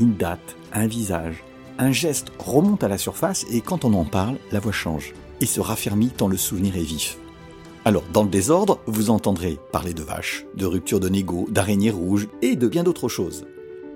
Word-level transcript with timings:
Une 0.00 0.16
date, 0.16 0.56
un 0.72 0.86
visage, 0.86 1.44
un 1.78 1.92
geste 1.92 2.28
remonte 2.38 2.82
à 2.82 2.88
la 2.88 2.96
surface 2.96 3.44
et 3.52 3.60
quand 3.60 3.84
on 3.84 3.92
en 3.92 4.06
parle, 4.06 4.36
la 4.50 4.58
voix 4.58 4.72
change 4.72 5.12
et 5.42 5.46
se 5.46 5.60
raffermit 5.60 6.08
tant 6.08 6.26
le 6.26 6.38
souvenir 6.38 6.74
est 6.76 6.82
vif. 6.82 7.18
Alors, 7.84 8.04
dans 8.10 8.22
le 8.22 8.30
désordre, 8.30 8.80
vous 8.86 9.10
entendrez 9.10 9.58
parler 9.72 9.92
de 9.92 10.02
vaches, 10.02 10.46
de 10.56 10.64
rupture 10.64 11.00
de 11.00 11.10
négo, 11.10 11.46
d'araignées 11.50 11.90
rouges 11.90 12.28
et 12.40 12.56
de 12.56 12.66
bien 12.66 12.82
d'autres 12.82 13.08
choses. 13.08 13.44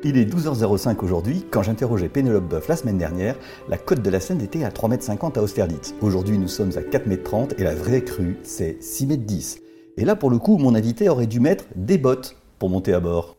Il 0.02 0.18
est 0.18 0.26
12h05 0.26 1.02
aujourd'hui. 1.02 1.46
Quand 1.50 1.62
j'interrogeais 1.62 2.10
Pénélope 2.10 2.50
Boeuf 2.50 2.68
la 2.68 2.76
semaine 2.76 2.98
dernière, 2.98 3.36
la 3.70 3.78
côte 3.78 4.02
de 4.02 4.10
la 4.10 4.20
Seine 4.20 4.42
était 4.42 4.64
à 4.64 4.68
3,50 4.68 5.10
m 5.10 5.32
à 5.36 5.40
Austerlitz. 5.40 5.94
Aujourd'hui, 6.02 6.36
nous 6.36 6.48
sommes 6.48 6.72
à 6.76 6.82
4,30 6.82 7.08
m 7.08 7.48
et 7.56 7.64
la 7.64 7.74
vraie 7.74 8.04
crue, 8.04 8.36
c'est 8.42 8.76
6,10 8.82 9.56
m. 9.56 9.62
Et 9.96 10.04
là, 10.04 10.16
pour 10.16 10.28
le 10.28 10.38
coup, 10.38 10.58
mon 10.58 10.74
invité 10.74 11.08
aurait 11.08 11.26
dû 11.26 11.40
mettre 11.40 11.64
des 11.76 11.96
bottes 11.96 12.36
pour 12.58 12.68
monter 12.68 12.92
à 12.92 13.00
bord. 13.00 13.38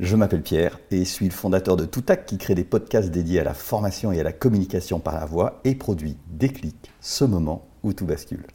Je 0.00 0.14
m'appelle 0.14 0.42
Pierre 0.42 0.78
et 0.92 1.04
suis 1.04 1.24
le 1.26 1.32
fondateur 1.32 1.76
de 1.76 1.84
Toutac 1.84 2.24
qui 2.24 2.38
crée 2.38 2.54
des 2.54 2.62
podcasts 2.62 3.10
dédiés 3.10 3.40
à 3.40 3.44
la 3.44 3.52
formation 3.52 4.12
et 4.12 4.20
à 4.20 4.22
la 4.22 4.32
communication 4.32 5.00
par 5.00 5.18
la 5.18 5.24
voix 5.24 5.60
et 5.64 5.74
produit 5.74 6.16
Déclic, 6.28 6.92
ce 7.00 7.24
moment 7.24 7.66
où 7.82 7.92
tout 7.92 8.06
bascule. 8.06 8.46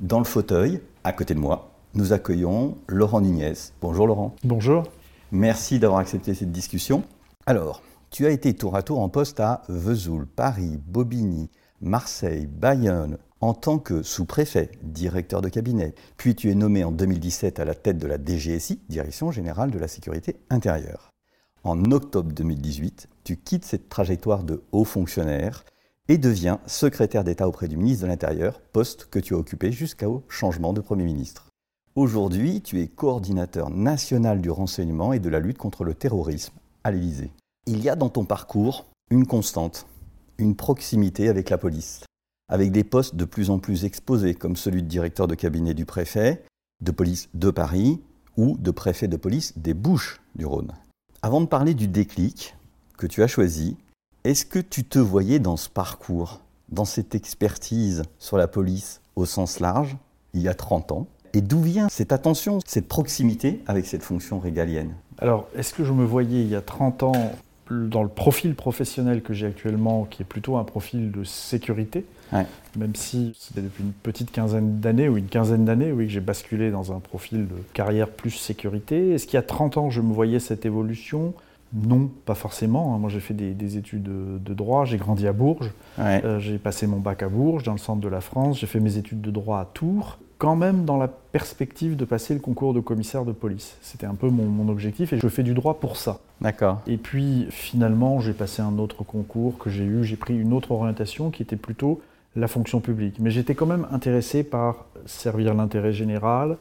Dans 0.00 0.16
le 0.16 0.24
fauteuil, 0.24 0.80
à 1.04 1.12
côté 1.12 1.34
de 1.34 1.40
moi, 1.40 1.72
nous 1.92 2.14
accueillons 2.14 2.78
Laurent 2.88 3.20
Nunez. 3.20 3.52
Bonjour 3.82 4.06
Laurent. 4.06 4.34
Bonjour. 4.44 4.84
Merci 5.30 5.78
d'avoir 5.78 6.00
accepté 6.00 6.32
cette 6.32 6.52
discussion. 6.52 7.02
Alors, 7.44 7.82
tu 8.10 8.24
as 8.24 8.30
été 8.30 8.54
tour 8.54 8.74
à 8.74 8.82
tour 8.82 9.00
en 9.00 9.10
poste 9.10 9.40
à 9.40 9.64
Vesoul, 9.68 10.26
Paris, 10.26 10.80
Bobigny, 10.86 11.50
Marseille, 11.82 12.46
Bayonne, 12.46 13.18
en 13.42 13.54
tant 13.54 13.78
que 13.78 14.02
sous-préfet, 14.02 14.70
directeur 14.82 15.42
de 15.42 15.48
cabinet. 15.48 15.94
Puis 16.16 16.36
tu 16.36 16.50
es 16.50 16.54
nommé 16.54 16.84
en 16.84 16.92
2017 16.92 17.58
à 17.58 17.64
la 17.64 17.74
tête 17.74 17.98
de 17.98 18.06
la 18.06 18.16
DGSI, 18.16 18.80
Direction 18.88 19.32
générale 19.32 19.72
de 19.72 19.80
la 19.80 19.88
sécurité 19.88 20.36
intérieure. 20.48 21.10
En 21.64 21.90
octobre 21.90 22.32
2018, 22.32 23.08
tu 23.24 23.36
quittes 23.36 23.64
cette 23.64 23.88
trajectoire 23.88 24.44
de 24.44 24.62
haut 24.70 24.84
fonctionnaire 24.84 25.64
et 26.08 26.18
deviens 26.18 26.60
secrétaire 26.66 27.24
d'État 27.24 27.48
auprès 27.48 27.66
du 27.66 27.76
ministre 27.76 28.04
de 28.04 28.08
l'Intérieur, 28.08 28.60
poste 28.60 29.06
que 29.06 29.18
tu 29.18 29.34
as 29.34 29.38
occupé 29.38 29.72
jusqu'au 29.72 30.22
changement 30.28 30.72
de 30.72 30.80
Premier 30.80 31.04
ministre. 31.04 31.48
Aujourd'hui, 31.96 32.62
tu 32.62 32.80
es 32.80 32.86
coordinateur 32.86 33.70
national 33.70 34.40
du 34.40 34.50
renseignement 34.50 35.12
et 35.12 35.18
de 35.18 35.28
la 35.28 35.40
lutte 35.40 35.58
contre 35.58 35.84
le 35.84 35.94
terrorisme 35.94 36.54
à 36.84 36.92
l'Élysée. 36.92 37.32
Il 37.66 37.82
y 37.82 37.88
a 37.88 37.96
dans 37.96 38.08
ton 38.08 38.24
parcours 38.24 38.86
une 39.10 39.26
constante, 39.26 39.86
une 40.38 40.56
proximité 40.56 41.28
avec 41.28 41.50
la 41.50 41.58
police, 41.58 42.02
avec 42.48 42.72
des 42.72 42.84
postes 42.84 43.16
de 43.16 43.24
plus 43.24 43.50
en 43.50 43.58
plus 43.58 43.84
exposés, 43.84 44.34
comme 44.34 44.56
celui 44.56 44.82
de 44.82 44.88
directeur 44.88 45.26
de 45.26 45.34
cabinet 45.34 45.74
du 45.74 45.84
préfet 45.84 46.44
de 46.82 46.90
police 46.90 47.28
de 47.34 47.50
Paris 47.50 48.00
ou 48.36 48.56
de 48.58 48.70
préfet 48.70 49.08
de 49.08 49.16
police 49.16 49.56
des 49.56 49.74
Bouches 49.74 50.20
du 50.34 50.44
Rhône. 50.46 50.72
Avant 51.22 51.40
de 51.40 51.46
parler 51.46 51.74
du 51.74 51.88
déclic 51.88 52.56
que 52.98 53.06
tu 53.06 53.22
as 53.22 53.28
choisi, 53.28 53.76
est-ce 54.24 54.44
que 54.44 54.58
tu 54.58 54.84
te 54.84 54.98
voyais 54.98 55.38
dans 55.38 55.56
ce 55.56 55.68
parcours, 55.68 56.40
dans 56.68 56.84
cette 56.84 57.14
expertise 57.14 58.02
sur 58.18 58.36
la 58.36 58.48
police 58.48 59.00
au 59.16 59.26
sens 59.26 59.60
large, 59.60 59.96
il 60.34 60.42
y 60.42 60.48
a 60.48 60.54
30 60.54 60.92
ans? 60.92 61.06
Et 61.34 61.40
d'où 61.40 61.62
vient 61.62 61.88
cette 61.88 62.12
attention, 62.12 62.58
cette 62.66 62.88
proximité 62.88 63.62
avec 63.66 63.86
cette 63.86 64.02
fonction 64.02 64.38
régalienne? 64.38 64.94
Alors, 65.18 65.48
est-ce 65.56 65.72
que 65.72 65.84
je 65.84 65.92
me 65.92 66.04
voyais 66.04 66.42
il 66.42 66.48
y 66.48 66.56
a 66.56 66.60
30 66.60 67.02
ans 67.04 67.32
dans 67.70 68.02
le 68.02 68.08
profil 68.08 68.54
professionnel 68.54 69.22
que 69.22 69.32
j'ai 69.32 69.46
actuellement, 69.46 70.04
qui 70.04 70.22
est 70.22 70.26
plutôt 70.26 70.56
un 70.56 70.64
profil 70.64 71.10
de 71.10 71.24
sécurité, 71.24 72.04
même 72.76 72.94
si 72.94 73.34
c'était 73.38 73.62
depuis 73.62 73.84
une 73.84 73.92
petite 73.92 74.30
quinzaine 74.32 74.80
d'années 74.80 75.08
ou 75.08 75.16
une 75.16 75.26
quinzaine 75.26 75.64
d'années, 75.64 75.92
oui, 75.92 76.06
que 76.06 76.12
j'ai 76.12 76.20
basculé 76.20 76.70
dans 76.70 76.92
un 76.92 77.00
profil 77.00 77.46
de 77.46 77.54
carrière 77.74 78.08
plus 78.08 78.30
sécurité. 78.30 79.10
Est-ce 79.10 79.26
qu'il 79.26 79.34
y 79.34 79.38
a 79.38 79.42
30 79.42 79.76
ans, 79.76 79.90
je 79.90 80.00
me 80.00 80.12
voyais 80.12 80.40
cette 80.40 80.64
évolution? 80.64 81.34
Non, 81.74 82.10
pas 82.26 82.34
forcément. 82.34 82.94
Hein. 82.94 82.98
Moi, 82.98 83.08
j'ai 83.08 83.20
fait 83.20 83.34
des, 83.34 83.76
études 83.78 84.02
de, 84.02 84.54
droit. 84.54 84.84
J'ai 84.84 84.98
grandi 84.98 85.26
à 85.26 85.32
Bourges. 85.32 85.70
Euh, 85.98 86.38
j'ai 86.38 86.58
passé 86.58 86.86
mon 86.86 86.98
bac 86.98 87.22
à 87.22 87.28
Bourges, 87.28 87.62
dans 87.62 87.72
le 87.72 87.78
centre 87.78 88.00
de 88.00 88.08
la 88.08 88.20
France. 88.20 88.60
J'ai 88.60 88.66
fait 88.66 88.80
mes 88.80 88.98
études 88.98 89.22
de 89.22 89.30
droit 89.30 89.58
à 89.58 89.64
Tours 89.64 90.18
quand 90.42 90.56
même 90.56 90.84
dans 90.84 90.96
la 90.96 91.06
perspective 91.06 91.94
de 91.94 92.04
passer 92.04 92.34
le 92.34 92.40
concours 92.40 92.74
de 92.74 92.80
commissaire 92.80 93.24
de 93.24 93.30
police. 93.30 93.76
C'était 93.80 94.06
un 94.06 94.16
peu 94.16 94.28
mon, 94.28 94.68
objectif 94.68 95.12
et 95.12 95.18
je 95.20 95.28
fais 95.28 95.44
du 95.44 95.54
droit 95.54 95.78
pour 95.78 95.96
ça. 95.96 96.18
D'accord. 96.40 96.80
Et 96.88 96.96
puis 96.96 97.46
finalement, 97.50 98.18
j'ai 98.18 98.32
passé 98.32 98.60
un 98.60 98.76
autre 98.78 99.04
concours 99.04 99.56
que 99.58 99.70
j'ai 99.70 99.84
eu, 99.84 100.02
j'ai 100.02 100.16
pris 100.16 100.36
une 100.36 100.52
autre 100.52 100.72
orientation 100.72 101.30
qui 101.30 101.44
était 101.44 101.54
plutôt 101.54 102.00
la 102.36 102.48
fonction 102.48 102.80
publique. 102.80 103.16
Mais 103.18 103.30
j'étais 103.30 103.54
quand 103.54 103.66
même 103.66 103.86
intéressé 103.90 104.42
par 104.42 104.86
servir 105.06 105.54
l'intérêt 105.54 105.92
général, 105.92 106.56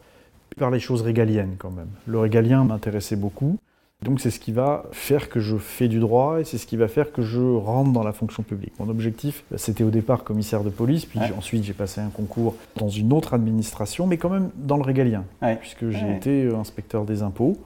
par 0.58 0.72
les 0.72 0.80
choses 0.80 1.02
régaliennes 1.02 1.56
quand 1.58 1.72
même. 1.72 1.90
Le 2.08 2.20
régalien 2.20 2.64
m'intéressait 2.64 3.16
beaucoup. 3.16 3.58
Donc 4.04 4.20
c'est 4.20 4.32
ce 4.32 4.40
qui 4.40 4.52
va 4.52 4.86
faire 4.92 5.30
que 5.30 5.40
je 5.40 5.58
fais 5.58 5.88
du 5.88 6.00
droit 6.00 6.40
et 6.40 6.44
c'est 6.44 6.58
ce 6.58 6.66
qui 6.66 6.76
va 6.76 6.88
faire 6.88 7.12
que 7.12 7.22
je 7.22 7.40
rentre 7.40 7.92
dans 7.92 8.02
la 8.02 8.14
fonction 8.14 8.42
publique. 8.42 8.74
Mon 8.80 8.90
objectif, 8.90 9.44
c'était 9.58 9.84
au 9.84 9.92
départ 9.92 10.24
commissaire 10.24 10.64
de 10.64 10.72
police, 10.72 11.06
puis 11.06 11.20
ensuite 11.38 11.64
j'ai 11.64 11.74
passé 11.74 12.02
un 12.02 12.10
concours 12.10 12.56
dans 12.78 12.90
une 12.90 13.14
autre 13.14 13.36
administration, 13.36 14.08
mais 14.08 14.18
quand 14.18 14.30
même 14.30 14.50
dans 14.56 14.78
le 14.78 14.82
régalien, 14.82 15.24
puisque 15.60 15.92
j'ai 15.92 16.16
été 16.16 16.46
euh, 16.46 16.58
inspecteur 16.58 17.06
des 17.06 17.22
impôts 17.22 17.58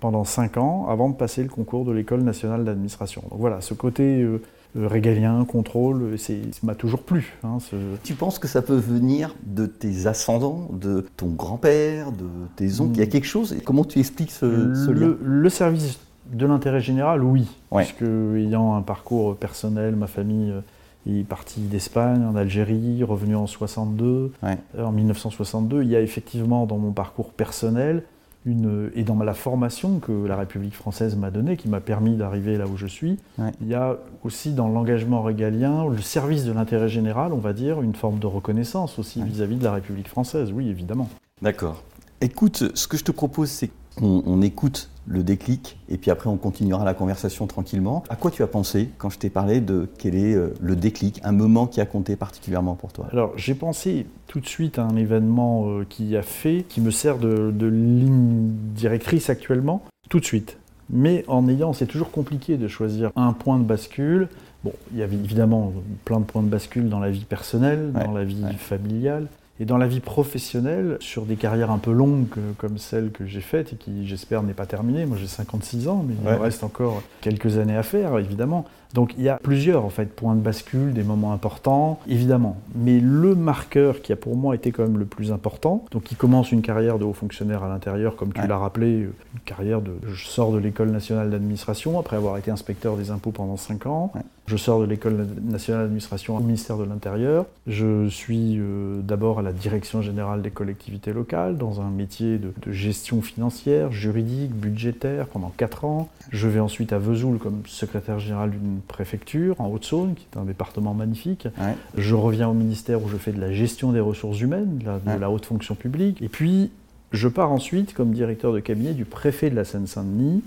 pendant 0.00 0.24
5 0.24 0.58
ans 0.58 0.86
avant 0.90 1.08
de 1.08 1.14
passer 1.14 1.42
le 1.42 1.48
concours 1.48 1.86
de 1.86 1.92
l'école 1.92 2.20
nationale 2.20 2.64
d'administration. 2.64 3.22
Donc 3.30 3.40
voilà, 3.40 3.62
ce 3.62 3.72
côté 3.72 4.20
euh, 4.20 4.42
régalien, 4.86 5.44
contrôle, 5.44 6.18
ça 6.18 6.32
m'a 6.62 6.74
toujours 6.74 7.02
plu. 7.02 7.36
Hein, 7.42 7.58
tu 8.04 8.14
penses 8.14 8.38
que 8.38 8.48
ça 8.48 8.62
peut 8.62 8.76
venir 8.76 9.34
de 9.44 9.66
tes 9.66 10.06
ascendants, 10.06 10.68
de 10.72 11.06
ton 11.16 11.28
grand-père, 11.28 12.12
de 12.12 12.26
tes 12.56 12.80
oncles? 12.80 12.92
Il 12.94 12.98
y 12.98 13.02
a 13.02 13.06
hmm. 13.06 13.08
quelque 13.08 13.26
chose? 13.26 13.56
Comment 13.64 13.84
tu 13.84 13.98
expliques 13.98 14.30
ce, 14.30 14.46
lien? 14.90 15.16
le, 15.20 15.48
service 15.48 15.98
de 16.32 16.46
l'intérêt 16.46 16.80
général, 16.80 17.22
oui. 17.24 17.48
Puisque 17.74 18.02
ayant 18.02 18.74
un 18.74 18.82
parcours 18.82 19.36
personnel, 19.36 19.96
ma 19.96 20.06
famille 20.06 20.50
euh, 20.50 21.20
est 21.20 21.24
partie 21.24 21.60
d'Espagne, 21.60 22.24
en 22.24 22.36
Algérie, 22.36 23.02
revenu 23.02 23.36
en 23.36 23.46
62. 23.46 24.32
En 24.78 24.92
1962, 24.92 25.82
il 25.82 25.88
y 25.88 25.96
a 25.96 26.00
effectivement 26.00 26.66
dans 26.66 26.78
mon 26.78 26.92
parcours 26.92 27.30
personnel 27.30 28.04
et 28.46 29.04
dans 29.04 29.18
la 29.18 29.34
formation 29.34 29.98
que 29.98 30.26
la 30.26 30.36
République 30.36 30.74
française 30.74 31.16
m'a 31.16 31.30
donnée, 31.30 31.56
qui 31.56 31.68
m'a 31.68 31.80
permis 31.80 32.16
d'arriver 32.16 32.56
là 32.56 32.66
où 32.66 32.76
je 32.76 32.86
suis, 32.86 33.18
il 33.60 33.68
y 33.68 33.74
a 33.74 33.98
aussi 34.24 34.52
dans 34.52 34.68
l'engagement 34.68 35.22
régalien, 35.22 35.86
le 35.86 36.00
service 36.00 36.44
de 36.44 36.52
l'intérêt 36.52 36.88
général, 36.88 37.32
on 37.32 37.38
va 37.38 37.52
dire, 37.52 37.82
une 37.82 37.94
forme 37.94 38.18
de 38.18 38.26
reconnaissance 38.26 38.98
aussi 38.98 39.22
vis-à-vis 39.22 39.56
-vis 39.56 39.58
de 39.58 39.64
la 39.64 39.72
République 39.72 40.08
française, 40.08 40.50
oui, 40.52 40.68
évidemment. 40.68 41.08
D'accord. 41.42 41.82
Écoute, 42.20 42.64
ce 42.74 42.88
que 42.88 42.96
je 42.96 43.04
te 43.04 43.12
propose, 43.12 43.50
c'est 43.50 43.70
on, 44.00 44.42
écoute 44.42 44.90
le 45.08 45.22
déclic 45.22 45.78
et 45.88 45.96
puis 45.96 46.10
après 46.10 46.28
on 46.28 46.36
continuera 46.36 46.84
la 46.84 46.94
conversation 46.94 47.46
tranquillement. 47.46 48.04
À 48.08 48.16
quoi 48.16 48.30
tu 48.30 48.42
as 48.42 48.46
pensé 48.46 48.90
quand 48.98 49.10
je 49.10 49.18
t'ai 49.18 49.30
parlé 49.30 49.60
de 49.60 49.88
quel 49.98 50.14
est 50.14 50.34
euh, 50.34 50.54
le 50.60 50.76
déclic, 50.76 51.20
un 51.24 51.32
moment 51.32 51.66
qui 51.66 51.80
a 51.80 51.86
compté 51.86 52.16
particulièrement 52.16 52.74
pour 52.74 52.92
toi? 52.92 53.08
Alors 53.12 53.32
j'ai 53.36 53.54
pensé 53.54 54.06
tout 54.26 54.40
de 54.40 54.46
suite 54.46 54.78
à 54.78 54.82
un 54.82 54.96
événement 54.96 55.68
euh, 55.68 55.86
qui 55.88 56.16
a 56.16 56.22
fait, 56.22 56.64
qui 56.68 56.80
me 56.80 56.90
sert 56.90 57.18
de, 57.18 57.66
ligne 57.66 58.50
directrice 58.74 59.30
actuellement, 59.30 59.82
tout 60.08 60.20
de 60.20 60.24
suite. 60.24 60.58
Mais 60.90 61.24
en 61.28 61.48
ayant, 61.48 61.72
c'est 61.72 61.86
toujours 61.86 62.10
compliqué 62.10 62.56
de 62.56 62.66
choisir 62.66 63.10
un 63.16 63.32
point 63.32 63.58
de 63.58 63.64
bascule. 63.64 64.28
Bon, 64.64 64.72
il 64.92 64.98
y 64.98 65.02
avait 65.02 65.16
évidemment 65.16 65.72
plein 66.04 66.18
de 66.18 66.24
points 66.24 66.42
de 66.42 66.48
bascule 66.48 66.88
dans 66.88 67.00
la 67.00 67.10
vie 67.10 67.24
personnelle, 67.24 67.92
dans 67.92 68.12
la 68.12 68.24
vie 68.24 68.42
familiale. 68.56 69.26
Et 69.60 69.64
dans 69.64 69.76
la 69.76 69.88
vie 69.88 70.00
professionnelle, 70.00 70.98
sur 71.00 71.24
des 71.24 71.36
carrières 71.36 71.70
un 71.70 71.78
peu 71.78 71.90
longues 71.90 72.26
comme 72.58 72.78
celle 72.78 73.10
que 73.10 73.26
j'ai 73.26 73.40
faite 73.40 73.72
et 73.72 73.76
qui, 73.76 74.06
j'espère, 74.06 74.42
n'est 74.42 74.54
pas 74.54 74.66
terminée, 74.66 75.04
moi 75.04 75.16
j'ai 75.20 75.26
56 75.26 75.88
ans, 75.88 76.04
mais 76.06 76.14
il 76.14 76.28
me 76.28 76.36
reste 76.36 76.62
encore 76.62 77.02
quelques 77.20 77.58
années 77.58 77.76
à 77.76 77.82
faire, 77.82 78.18
évidemment. 78.18 78.64
Donc 78.94 79.14
il 79.18 79.24
y 79.24 79.28
a 79.28 79.36
plusieurs 79.36 79.84
en 79.84 79.90
fait 79.90 80.06
points 80.06 80.34
de 80.34 80.40
bascule, 80.40 80.92
des 80.92 81.02
moments 81.02 81.32
importants, 81.32 82.00
évidemment. 82.08 82.56
Mais 82.74 83.00
le 83.00 83.34
marqueur 83.34 84.00
qui 84.02 84.12
a 84.12 84.16
pour 84.16 84.36
moi 84.36 84.54
été 84.54 84.72
quand 84.72 84.82
même 84.82 84.98
le 84.98 85.04
plus 85.04 85.32
important, 85.32 85.84
donc 85.90 86.04
qui 86.04 86.14
commence 86.14 86.52
une 86.52 86.62
carrière 86.62 86.98
de 86.98 87.04
haut 87.04 87.12
fonctionnaire 87.12 87.62
à 87.62 87.68
l'intérieur, 87.68 88.16
comme 88.16 88.32
tu 88.32 88.46
l'as 88.46 88.56
rappelé, 88.56 89.00
une 89.00 89.40
carrière 89.44 89.82
de, 89.82 89.92
je 90.06 90.26
sors 90.26 90.52
de 90.52 90.58
l'école 90.58 90.90
nationale 90.90 91.30
d'administration 91.30 91.98
après 91.98 92.16
avoir 92.16 92.36
été 92.38 92.50
inspecteur 92.50 92.96
des 92.96 93.10
impôts 93.10 93.30
pendant 93.30 93.56
5 93.56 93.86
ans. 93.86 94.12
Je 94.48 94.56
sors 94.56 94.80
de 94.80 94.86
l'école 94.86 95.26
nationale 95.42 95.82
d'administration 95.82 96.36
au 96.36 96.40
ministère 96.40 96.78
de 96.78 96.84
l'Intérieur. 96.84 97.44
Je 97.66 98.08
suis 98.08 98.56
euh, 98.58 99.02
d'abord 99.02 99.40
à 99.40 99.42
la 99.42 99.52
direction 99.52 100.00
générale 100.00 100.40
des 100.40 100.50
collectivités 100.50 101.12
locales, 101.12 101.58
dans 101.58 101.82
un 101.82 101.90
métier 101.90 102.38
de, 102.38 102.52
gestion 102.72 103.20
financière, 103.20 103.92
juridique, 103.92 104.52
budgétaire 104.52 105.26
pendant 105.26 105.52
4 105.54 105.84
ans. 105.84 106.08
Je 106.30 106.48
vais 106.48 106.60
ensuite 106.60 106.94
à 106.94 106.98
Vesoul 106.98 107.36
comme 107.36 107.60
secrétaire 107.66 108.20
général 108.20 108.50
d'une 108.50 108.77
préfecture 108.86 109.60
en 109.60 109.68
Haute-Saône, 109.68 110.14
qui 110.14 110.26
est 110.32 110.38
un 110.38 110.44
département 110.44 110.94
magnifique. 110.94 111.48
Je 111.96 112.14
reviens 112.14 112.48
au 112.48 112.54
ministère 112.54 113.02
où 113.02 113.08
je 113.08 113.16
fais 113.16 113.32
de 113.32 113.40
la 113.40 113.52
gestion 113.52 113.92
des 113.92 114.00
ressources 114.00 114.40
humaines, 114.40 114.78
de 114.78 115.20
la 115.20 115.30
haute 115.30 115.46
fonction 115.46 115.74
publique. 115.74 116.22
Et 116.22 116.28
puis, 116.28 116.70
je 117.12 117.28
pars 117.28 117.50
ensuite 117.50 117.94
comme 117.94 118.12
directeur 118.12 118.52
de 118.52 118.60
cabinet 118.60 118.92
du 118.92 119.04
préfet 119.04 119.50
de 119.50 119.56
la 119.56 119.64
Seine-Saint-Denis, 119.64 120.42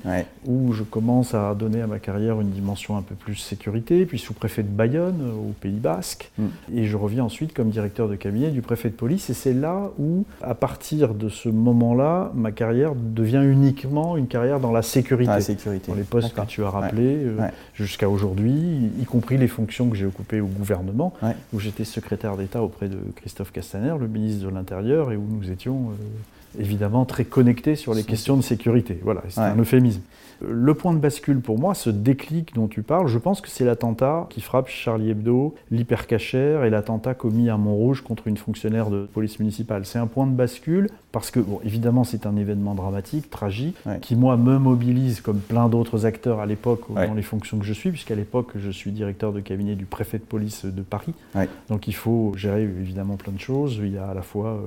où 0.46 0.74
je 0.74 0.84
commence 0.84 1.34
à 1.34 1.56
donner 1.56 1.82
à 1.82 1.88
ma 1.88 2.00
carrière 2.00 2.40
une 2.40 2.52
dimension 2.52 2.98
un 2.98 3.02
peu 3.02 3.16
plus 3.16 3.36
sécurité, 3.36 4.06
puis 4.06 4.20
sous-préfet 4.20 4.64
de 4.64 4.70
Bayonne, 4.70 5.22
euh, 5.22 5.50
au 5.50 5.54
Pays 5.60 5.80
Basque, 5.80 6.32
mm. 6.38 6.46
et 6.76 6.86
je 6.86 6.98
reviens 6.98 7.24
ensuite 7.24 7.54
comme 7.54 7.70
directeur 7.70 8.08
de 8.08 8.16
cabinet 8.16 8.50
du 8.52 8.62
préfet 8.62 8.90
de 8.90 8.96
police, 8.96 9.30
et 9.30 9.34
c'est 9.34 9.54
là 9.54 9.92
où, 10.00 10.26
à 10.42 10.54
partir 10.54 11.14
de 11.14 11.30
ce 11.30 11.50
moment-là, 11.50 12.32
ma 12.36 12.52
carrière 12.52 12.94
devient 12.96 13.44
uniquement 13.44 14.18
une 14.18 14.28
carrière 14.28 14.60
dans 14.60 14.72
la 14.72 14.82
sécurité, 14.82 15.32
la 15.32 15.42
sécurité. 15.42 15.92
dans 15.92 15.98
les 15.98 16.04
postes 16.04 16.34
que 16.34 16.46
tu 16.46 16.64
as 16.64 16.70
rappelés 16.70 17.18
euh, 17.24 17.48
jusqu'à 17.74 18.10
aujourd'hui, 18.10 18.92
y 19.00 19.06
compris 19.06 19.38
les 19.38 19.48
fonctions 19.48 19.90
que 19.90 19.96
j'ai 19.96 20.06
occupées 20.06 20.42
au 20.42 20.48
gouvernement, 20.48 21.14
où 21.54 21.60
j'étais 21.60 21.86
secrétaire 21.86 22.38
d'État 22.38 22.62
auprès 22.62 22.88
de 22.88 23.00
Christophe 23.16 23.52
Castaner, 23.52 23.96
le 24.00 24.08
ministre 24.08 24.46
de 24.46 24.54
l'Intérieur, 24.54 25.12
et 25.12 25.16
où 25.16 25.26
nous 25.28 25.50
étions... 25.52 25.90
Euh, 25.92 26.04
évidemment 26.60 27.06
très 27.06 27.26
connecté 27.26 27.76
sur 27.76 27.94
les 27.94 28.04
questions 28.04 28.38
de 28.38 28.42
sécurité. 28.42 29.00
Voilà, 29.04 29.22
c'est 29.30 29.42
un 29.42 29.58
euphémisme. 29.58 30.02
Le 30.44 30.74
point 30.74 30.92
de 30.92 30.98
bascule 30.98 31.40
pour 31.40 31.60
moi, 31.60 31.76
ce 31.76 31.92
déclic 31.92 32.56
dont 32.56 32.68
tu 32.68 32.82
parles, 32.82 33.08
je 33.08 33.20
pense 33.20 33.42
que 33.42 33.48
c'est 33.48 33.64
l'attentat 33.64 34.26
qui 34.32 34.42
frappe 34.42 34.70
Charlie 34.70 35.12
Hebdo, 35.12 35.54
l'hypercachère 35.70 36.64
et 36.64 36.72
l'attentat 36.72 37.14
commis 37.14 37.48
à 37.52 37.58
Montrouge 37.58 38.02
contre 38.02 38.28
une 38.28 38.38
fonctionnaire 38.38 38.90
de 38.90 39.06
police 39.06 39.38
municipale. 39.38 39.86
C'est 39.86 40.00
un 40.00 40.08
point 40.08 40.26
de 40.26 40.32
bascule 40.32 40.90
parce 41.12 41.30
que, 41.30 41.40
bon, 41.40 41.60
évidemment, 41.64 42.04
c'est 42.04 42.26
un 42.26 42.36
événement 42.38 42.74
dramatique, 42.74 43.30
tragique, 43.30 43.78
qui, 44.02 44.16
moi, 44.16 44.36
me 44.36 44.58
mobilise 44.58 45.22
comme 45.22 45.38
plein 45.38 45.70
d'autres 45.70 46.08
acteurs 46.08 46.40
à 46.40 46.48
l'époque 46.48 46.92
dans 46.92 47.14
les 47.14 47.22
fonctions 47.22 47.60
que 47.60 47.66
je 47.66 47.74
suis, 47.74 47.92
puisqu'à 47.92 48.16
l'époque, 48.16 48.54
je 48.56 48.72
suis 48.72 48.92
directeur 48.92 49.34
de 49.34 49.42
cabinet 49.42 49.76
du 49.76 49.86
préfet 49.86 50.18
de 50.18 50.24
police 50.24 50.66
de 50.66 50.82
Paris. 50.82 51.14
Donc 51.70 51.88
il 51.88 51.94
faut 51.94 52.34
gérer 52.36 52.64
évidemment 52.64 53.16
plein 53.16 53.34
de 53.34 53.40
choses. 53.40 53.80
Il 53.80 53.94
y 53.94 53.98
a 54.00 54.08
à 54.08 54.16
la 54.16 54.24
fois... 54.24 54.60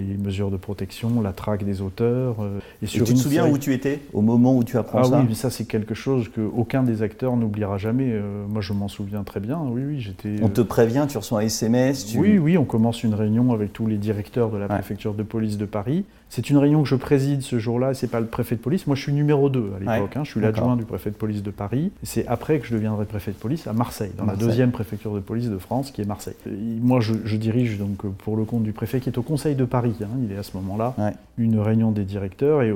Euh, 0.00 0.04
les 0.08 0.16
mesures 0.16 0.50
de 0.50 0.56
protection, 0.56 1.20
la 1.20 1.32
traque 1.32 1.64
des 1.64 1.80
auteurs. 1.80 2.36
Euh, 2.40 2.60
et, 2.82 2.86
tu 2.86 3.02
te 3.02 3.14
souviens 3.14 3.48
où 3.48 3.58
tu 3.58 3.72
étais 3.72 4.00
au 4.12 4.20
moment 4.20 4.56
où 4.56 4.64
tu 4.64 4.76
apprends 4.76 5.04
ça 5.04 5.10
Ah 5.14 5.20
oui, 5.20 5.26
mais 5.28 5.34
ça 5.34 5.50
c'est 5.50 5.64
quelque 5.64 5.94
chose 5.94 6.28
qu'aucun 6.28 6.82
des 6.82 7.02
acteurs 7.02 7.36
n'oubliera 7.36 7.78
jamais. 7.78 8.10
Euh, 8.10 8.46
moi 8.48 8.60
je 8.60 8.72
m'en 8.72 8.88
souviens 8.88 9.22
très 9.22 9.40
bien, 9.40 9.60
oui, 9.64 9.82
oui, 9.86 10.00
j'étais... 10.00 10.42
On 10.42 10.48
te 10.48 10.60
prévient, 10.60 11.06
tu 11.08 11.18
reçois 11.18 11.40
un 11.40 11.42
SMS 11.42 12.14
Oui, 12.16 12.38
oui, 12.38 12.58
on 12.58 12.64
commence 12.64 13.02
une 13.02 13.14
réunion 13.14 13.52
avec 13.52 13.72
tous 13.72 13.86
les 13.86 13.96
directeurs 13.96 14.50
de 14.50 14.58
la 14.58 14.68
préfecture 14.68 15.14
de 15.14 15.22
police 15.22 15.58
de 15.58 15.66
Paris. 15.66 16.04
C'est 16.30 16.50
une 16.50 16.58
réunion 16.58 16.82
que 16.82 16.88
je 16.88 16.94
préside 16.94 17.42
ce 17.42 17.58
jour-là, 17.58 17.94
c'est 17.94 18.08
pas 18.08 18.20
le 18.20 18.26
préfet 18.26 18.56
de 18.56 18.60
police. 18.60 18.86
Moi, 18.86 18.96
je 18.96 19.02
suis 19.02 19.12
numéro 19.12 19.48
2 19.48 19.72
à 19.76 19.78
l'époque. 19.78 20.16
Hein. 20.16 20.24
je 20.24 20.30
suis 20.30 20.40
l'adjoint 20.40 20.76
du 20.76 20.84
préfet 20.84 21.10
de 21.10 21.14
police 21.14 21.42
de 21.42 21.50
Paris. 21.50 21.90
C'est 22.02 22.26
après 22.26 22.58
que 22.58 22.66
je 22.66 22.74
deviendrai 22.74 23.06
préfet 23.06 23.32
de 23.32 23.36
police 23.36 23.66
à 23.66 23.72
Marseille, 23.72 24.12
dans 24.16 24.26
la 24.26 24.36
deuxième 24.36 24.70
préfecture 24.70 25.14
de 25.14 25.20
police 25.20 25.48
de 25.48 25.58
France, 25.58 25.90
qui 25.90 26.02
est 26.02 26.04
Marseille. 26.04 26.34
moi, 26.82 27.00
je, 27.00 27.36
dirige 27.38 27.78
donc 27.78 28.04
pour 28.18 28.36
le 28.36 28.44
compte 28.44 28.64
du 28.64 28.72
préfet 28.72 28.98
qui 28.98 29.08
est 29.08 29.16
au 29.16 29.22
Conseil 29.22 29.54
de 29.54 29.64
Paris. 29.64 29.94
Hein. 30.02 30.08
il 30.24 30.32
est 30.32 30.38
à 30.38 30.42
ce 30.42 30.56
moment-là 30.56 30.94
une 31.38 31.60
réunion 31.60 31.92
des 31.92 32.04
directeurs 32.04 32.62
et 32.62 32.74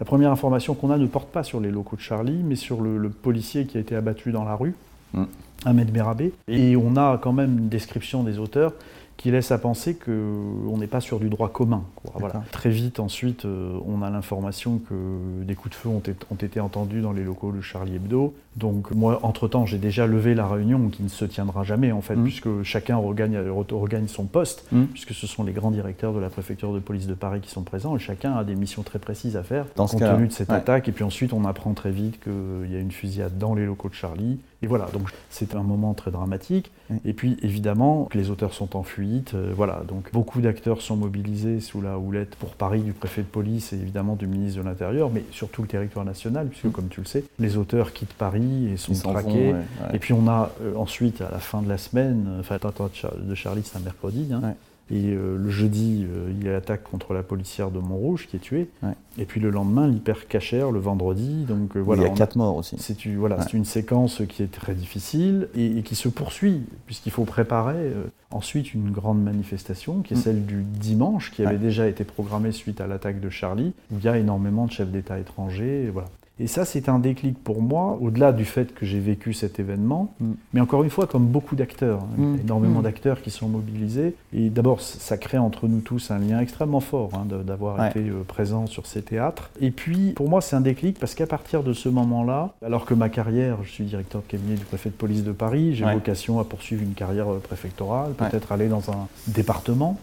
la 0.00 0.06
première 0.06 0.32
information 0.32 0.74
qu'on 0.74 0.90
a 0.90 0.98
ne 0.98 1.06
porte 1.06 1.28
pas 1.28 1.44
sur 1.44 1.60
les 1.60 1.70
locaux 1.70 1.96
de 1.96 2.00
Charlie, 2.00 2.40
mais 2.42 2.56
sur 2.56 2.80
le, 2.80 3.08
policier 3.10 3.66
qui 3.66 3.76
a 3.76 3.80
été 3.80 3.94
abattu 3.94 4.32
dans 4.32 4.44
la 4.44 4.54
rue, 4.56 4.74
mm. 5.14 5.24
Ahmed 5.64 5.92
Merabé. 5.92 6.32
Et 6.48 6.74
on 6.76 6.96
a 6.96 7.18
quand 7.22 7.32
même 7.32 7.58
une 7.58 7.68
description 7.68 8.24
des 8.24 8.38
auteurs 8.38 8.72
qui 9.20 9.30
laisse 9.30 9.52
à 9.52 9.58
penser 9.58 9.96
qu'on 9.96 10.78
n'est 10.78 10.86
pas 10.86 11.02
sur 11.02 11.20
du 11.20 11.28
droit 11.28 11.50
commun. 11.50 11.84
Voilà. 12.14 12.42
Très 12.52 12.70
vite, 12.70 13.00
ensuite, 13.00 13.44
euh, 13.44 13.78
on 13.84 14.00
a 14.00 14.08
l'information 14.08 14.78
que 14.78 14.94
des 15.44 15.54
coups 15.54 15.76
de 15.76 15.78
feu 15.78 15.90
ont, 15.90 16.02
ont, 16.30 16.36
été 16.36 16.58
entendus 16.58 17.02
dans 17.02 17.12
les 17.12 17.22
locaux 17.22 17.52
de 17.52 17.60
Charlie 17.60 17.96
Hebdo. 17.96 18.32
Donc 18.56 18.92
moi, 18.92 19.20
entre-temps, 19.22 19.66
j'ai 19.66 19.76
déjà 19.76 20.06
levé 20.06 20.34
la 20.34 20.48
réunion 20.48 20.88
qui 20.88 21.02
ne 21.02 21.08
se 21.08 21.26
tiendra 21.26 21.64
jamais, 21.64 21.92
en 21.92 22.00
fait, 22.00 22.16
mmh. 22.16 22.22
puisque 22.22 22.62
chacun 22.62 22.96
regagne, 22.96 23.38
regagne 23.38 24.08
son 24.08 24.24
poste, 24.24 24.64
mmh. 24.72 24.84
puisque 24.84 25.12
ce 25.12 25.26
sont 25.26 25.44
les 25.44 25.52
grands 25.52 25.70
directeurs 25.70 26.14
de 26.14 26.18
la 26.18 26.30
préfecture 26.30 26.72
de 26.72 26.78
police 26.78 27.06
de 27.06 27.12
Paris 27.12 27.42
qui 27.42 27.50
sont 27.50 27.62
présents, 27.62 27.94
et 27.96 27.98
chacun 27.98 28.34
a 28.34 28.42
des 28.42 28.54
missions 28.54 28.82
très 28.82 28.98
précises 28.98 29.36
à 29.36 29.42
faire, 29.42 29.66
dans 29.76 29.86
compte 29.86 30.00
tenu 30.00 30.28
de 30.28 30.32
cette 30.32 30.48
attaque. 30.48 30.88
Et 30.88 30.92
puis 30.92 31.04
ensuite, 31.04 31.34
on 31.34 31.44
apprend 31.44 31.74
très 31.74 31.90
vite 31.90 32.18
qu'il 32.24 32.72
y 32.72 32.74
a 32.74 32.80
une 32.80 32.90
fusillade 32.90 33.36
dans 33.36 33.54
les 33.54 33.66
locaux 33.66 33.90
de 33.90 33.94
Charlie. 33.94 34.38
Et 34.62 34.66
voilà, 34.66 34.86
donc 34.92 35.08
c'est 35.30 35.54
un 35.54 35.62
moment 35.62 35.94
très 35.94 36.10
dramatique. 36.10 36.70
Et 37.04 37.12
puis 37.12 37.36
évidemment, 37.42 38.08
les 38.14 38.30
auteurs 38.30 38.52
sont 38.52 38.76
en 38.76 38.82
fuite. 38.82 39.34
Euh, 39.34 39.52
voilà, 39.54 39.82
donc 39.88 40.12
beaucoup 40.12 40.40
d'acteurs 40.40 40.82
sont 40.82 40.96
mobilisés 40.96 41.60
sous 41.60 41.80
la 41.80 41.98
houlette 41.98 42.34
pour 42.36 42.50
Paris 42.50 42.82
du 42.82 42.92
préfet 42.92 43.22
de 43.22 43.26
police 43.26 43.72
et 43.72 43.76
évidemment 43.76 44.16
du 44.16 44.26
ministre 44.26 44.60
de 44.60 44.66
l'Intérieur, 44.66 45.10
mais 45.10 45.24
surtout 45.30 45.62
le 45.62 45.68
territoire 45.68 46.04
national, 46.04 46.48
puisque 46.48 46.66
mmh. 46.66 46.72
comme 46.72 46.88
tu 46.88 47.00
le 47.00 47.06
sais, 47.06 47.24
les 47.38 47.56
auteurs 47.56 47.92
quittent 47.92 48.12
Paris 48.12 48.68
et 48.72 48.76
sont 48.76 48.92
traqués. 48.92 49.54
Et 49.94 49.98
puis 49.98 50.12
on 50.12 50.28
a 50.28 50.50
euh, 50.62 50.74
ensuite, 50.76 51.20
à 51.22 51.30
la 51.30 51.38
fin 51.38 51.62
de 51.62 51.68
la 51.68 51.78
semaine, 51.78 52.28
enfin, 52.40 52.54
l'attentat 52.54 52.90
de 53.18 53.34
Charlie, 53.34 53.62
c'est 53.64 53.78
un 53.78 53.80
mercredi, 53.80 54.30
hein, 54.32 54.54
et 54.90 55.12
euh, 55.12 55.36
le 55.36 55.50
jeudi, 55.50 56.04
euh, 56.08 56.30
il 56.30 56.44
y 56.44 56.48
a 56.48 56.52
l'attaque 56.52 56.82
contre 56.82 57.14
la 57.14 57.22
policière 57.22 57.70
de 57.70 57.78
Montrouge 57.78 58.26
qui 58.26 58.36
est 58.36 58.40
tuée. 58.40 58.68
Et 59.18 59.24
puis 59.24 59.40
le 59.40 59.50
lendemain, 59.50 59.86
l'hypercachère, 59.86 60.70
le 60.70 60.80
vendredi. 60.80 61.44
Donc, 61.44 61.76
voilà, 61.76 62.02
il 62.02 62.08
y 62.08 62.10
a 62.10 62.14
quatre 62.14 62.36
morts 62.36 62.56
aussi. 62.56 62.76
C'est 62.78 63.06
voilà, 63.14 63.38
une 63.52 63.64
séquence 63.64 64.22
qui 64.28 64.42
est 64.42 64.50
très 64.52 64.74
difficile 64.74 65.48
et, 65.56 65.82
qui 65.82 65.94
se 65.94 66.08
poursuit, 66.08 66.62
puisqu'il 66.86 67.12
faut 67.12 67.24
préparer 67.24 67.92
ensuite 68.30 68.74
une 68.74 68.90
grande 68.90 69.22
manifestation, 69.22 70.02
qui 70.02 70.14
est 70.14 70.16
mm. 70.16 70.20
celle 70.20 70.46
du 70.46 70.62
dimanche, 70.62 71.30
qui 71.32 71.44
avait 71.44 71.58
déjà 71.58 71.86
été 71.88 72.04
programmée 72.04 72.52
suite 72.52 72.80
à 72.80 72.86
l'attaque 72.86 73.20
de 73.20 73.30
Charlie, 73.30 73.72
où 73.92 73.96
il 73.98 74.04
y 74.04 74.08
a 74.08 74.18
énormément 74.18 74.66
de 74.66 74.72
chefs 74.72 74.90
d'État 74.90 75.18
étrangers. 75.18 75.90
Voilà. 75.92 76.08
Et 76.40 76.46
ça, 76.46 76.64
c'est 76.64 76.88
un 76.88 76.98
déclic 76.98 77.38
pour 77.38 77.60
moi, 77.60 77.98
au-delà 78.00 78.32
du 78.32 78.46
fait 78.46 78.74
que 78.74 78.86
j'ai 78.86 78.98
vécu 78.98 79.34
cet 79.34 79.60
événement. 79.60 80.14
Mm. 80.20 80.32
Mais 80.54 80.60
encore 80.60 80.82
une 80.82 80.90
fois, 80.90 81.06
comme 81.06 81.26
beaucoup 81.26 81.54
d'acteurs, 81.54 82.00
mm. 82.16 82.38
énormément 82.40 82.80
mm. 82.80 82.84
d'acteurs 82.84 83.20
qui 83.20 83.30
sont 83.30 83.48
mobilisés. 83.48 84.14
Et 84.32 84.48
d'abord, 84.48 84.80
ça 84.80 85.18
crée 85.18 85.36
entre 85.36 85.68
nous 85.68 85.80
tous 85.80 86.10
un 86.10 86.18
lien 86.18 86.40
extrêmement 86.40 86.80
fort 86.80 87.10
hein, 87.14 87.26
d'avoir 87.44 87.86
été 87.86 88.00
euh, 88.00 88.24
présent 88.26 88.66
sur 88.66 88.86
ces 88.86 89.02
théâtres. 89.02 89.50
Et 89.60 89.70
puis, 89.70 90.12
pour 90.12 90.30
moi, 90.30 90.40
c'est 90.40 90.56
un 90.56 90.62
déclic 90.62 90.98
parce 90.98 91.14
qu'à 91.14 91.26
partir 91.26 91.62
de 91.62 91.74
ce 91.74 91.90
moment-là, 91.90 92.54
alors 92.64 92.86
que 92.86 92.94
ma 92.94 93.10
carrière, 93.10 93.58
je 93.62 93.70
suis 93.70 93.84
directeur 93.84 94.22
de 94.22 94.26
cabinet 94.26 94.54
du 94.54 94.64
préfet 94.64 94.88
de 94.88 94.94
police 94.94 95.24
de 95.24 95.32
Paris, 95.32 95.74
j'ai 95.74 95.84
vocation 95.84 96.40
à 96.40 96.44
poursuivre 96.44 96.82
une 96.82 96.94
carrière 96.94 97.30
euh, 97.30 97.38
préfectorale, 97.38 98.12
peut-être 98.12 98.52
aller 98.52 98.68
dans 98.68 98.90
un 98.90 99.08
département. 99.26 99.98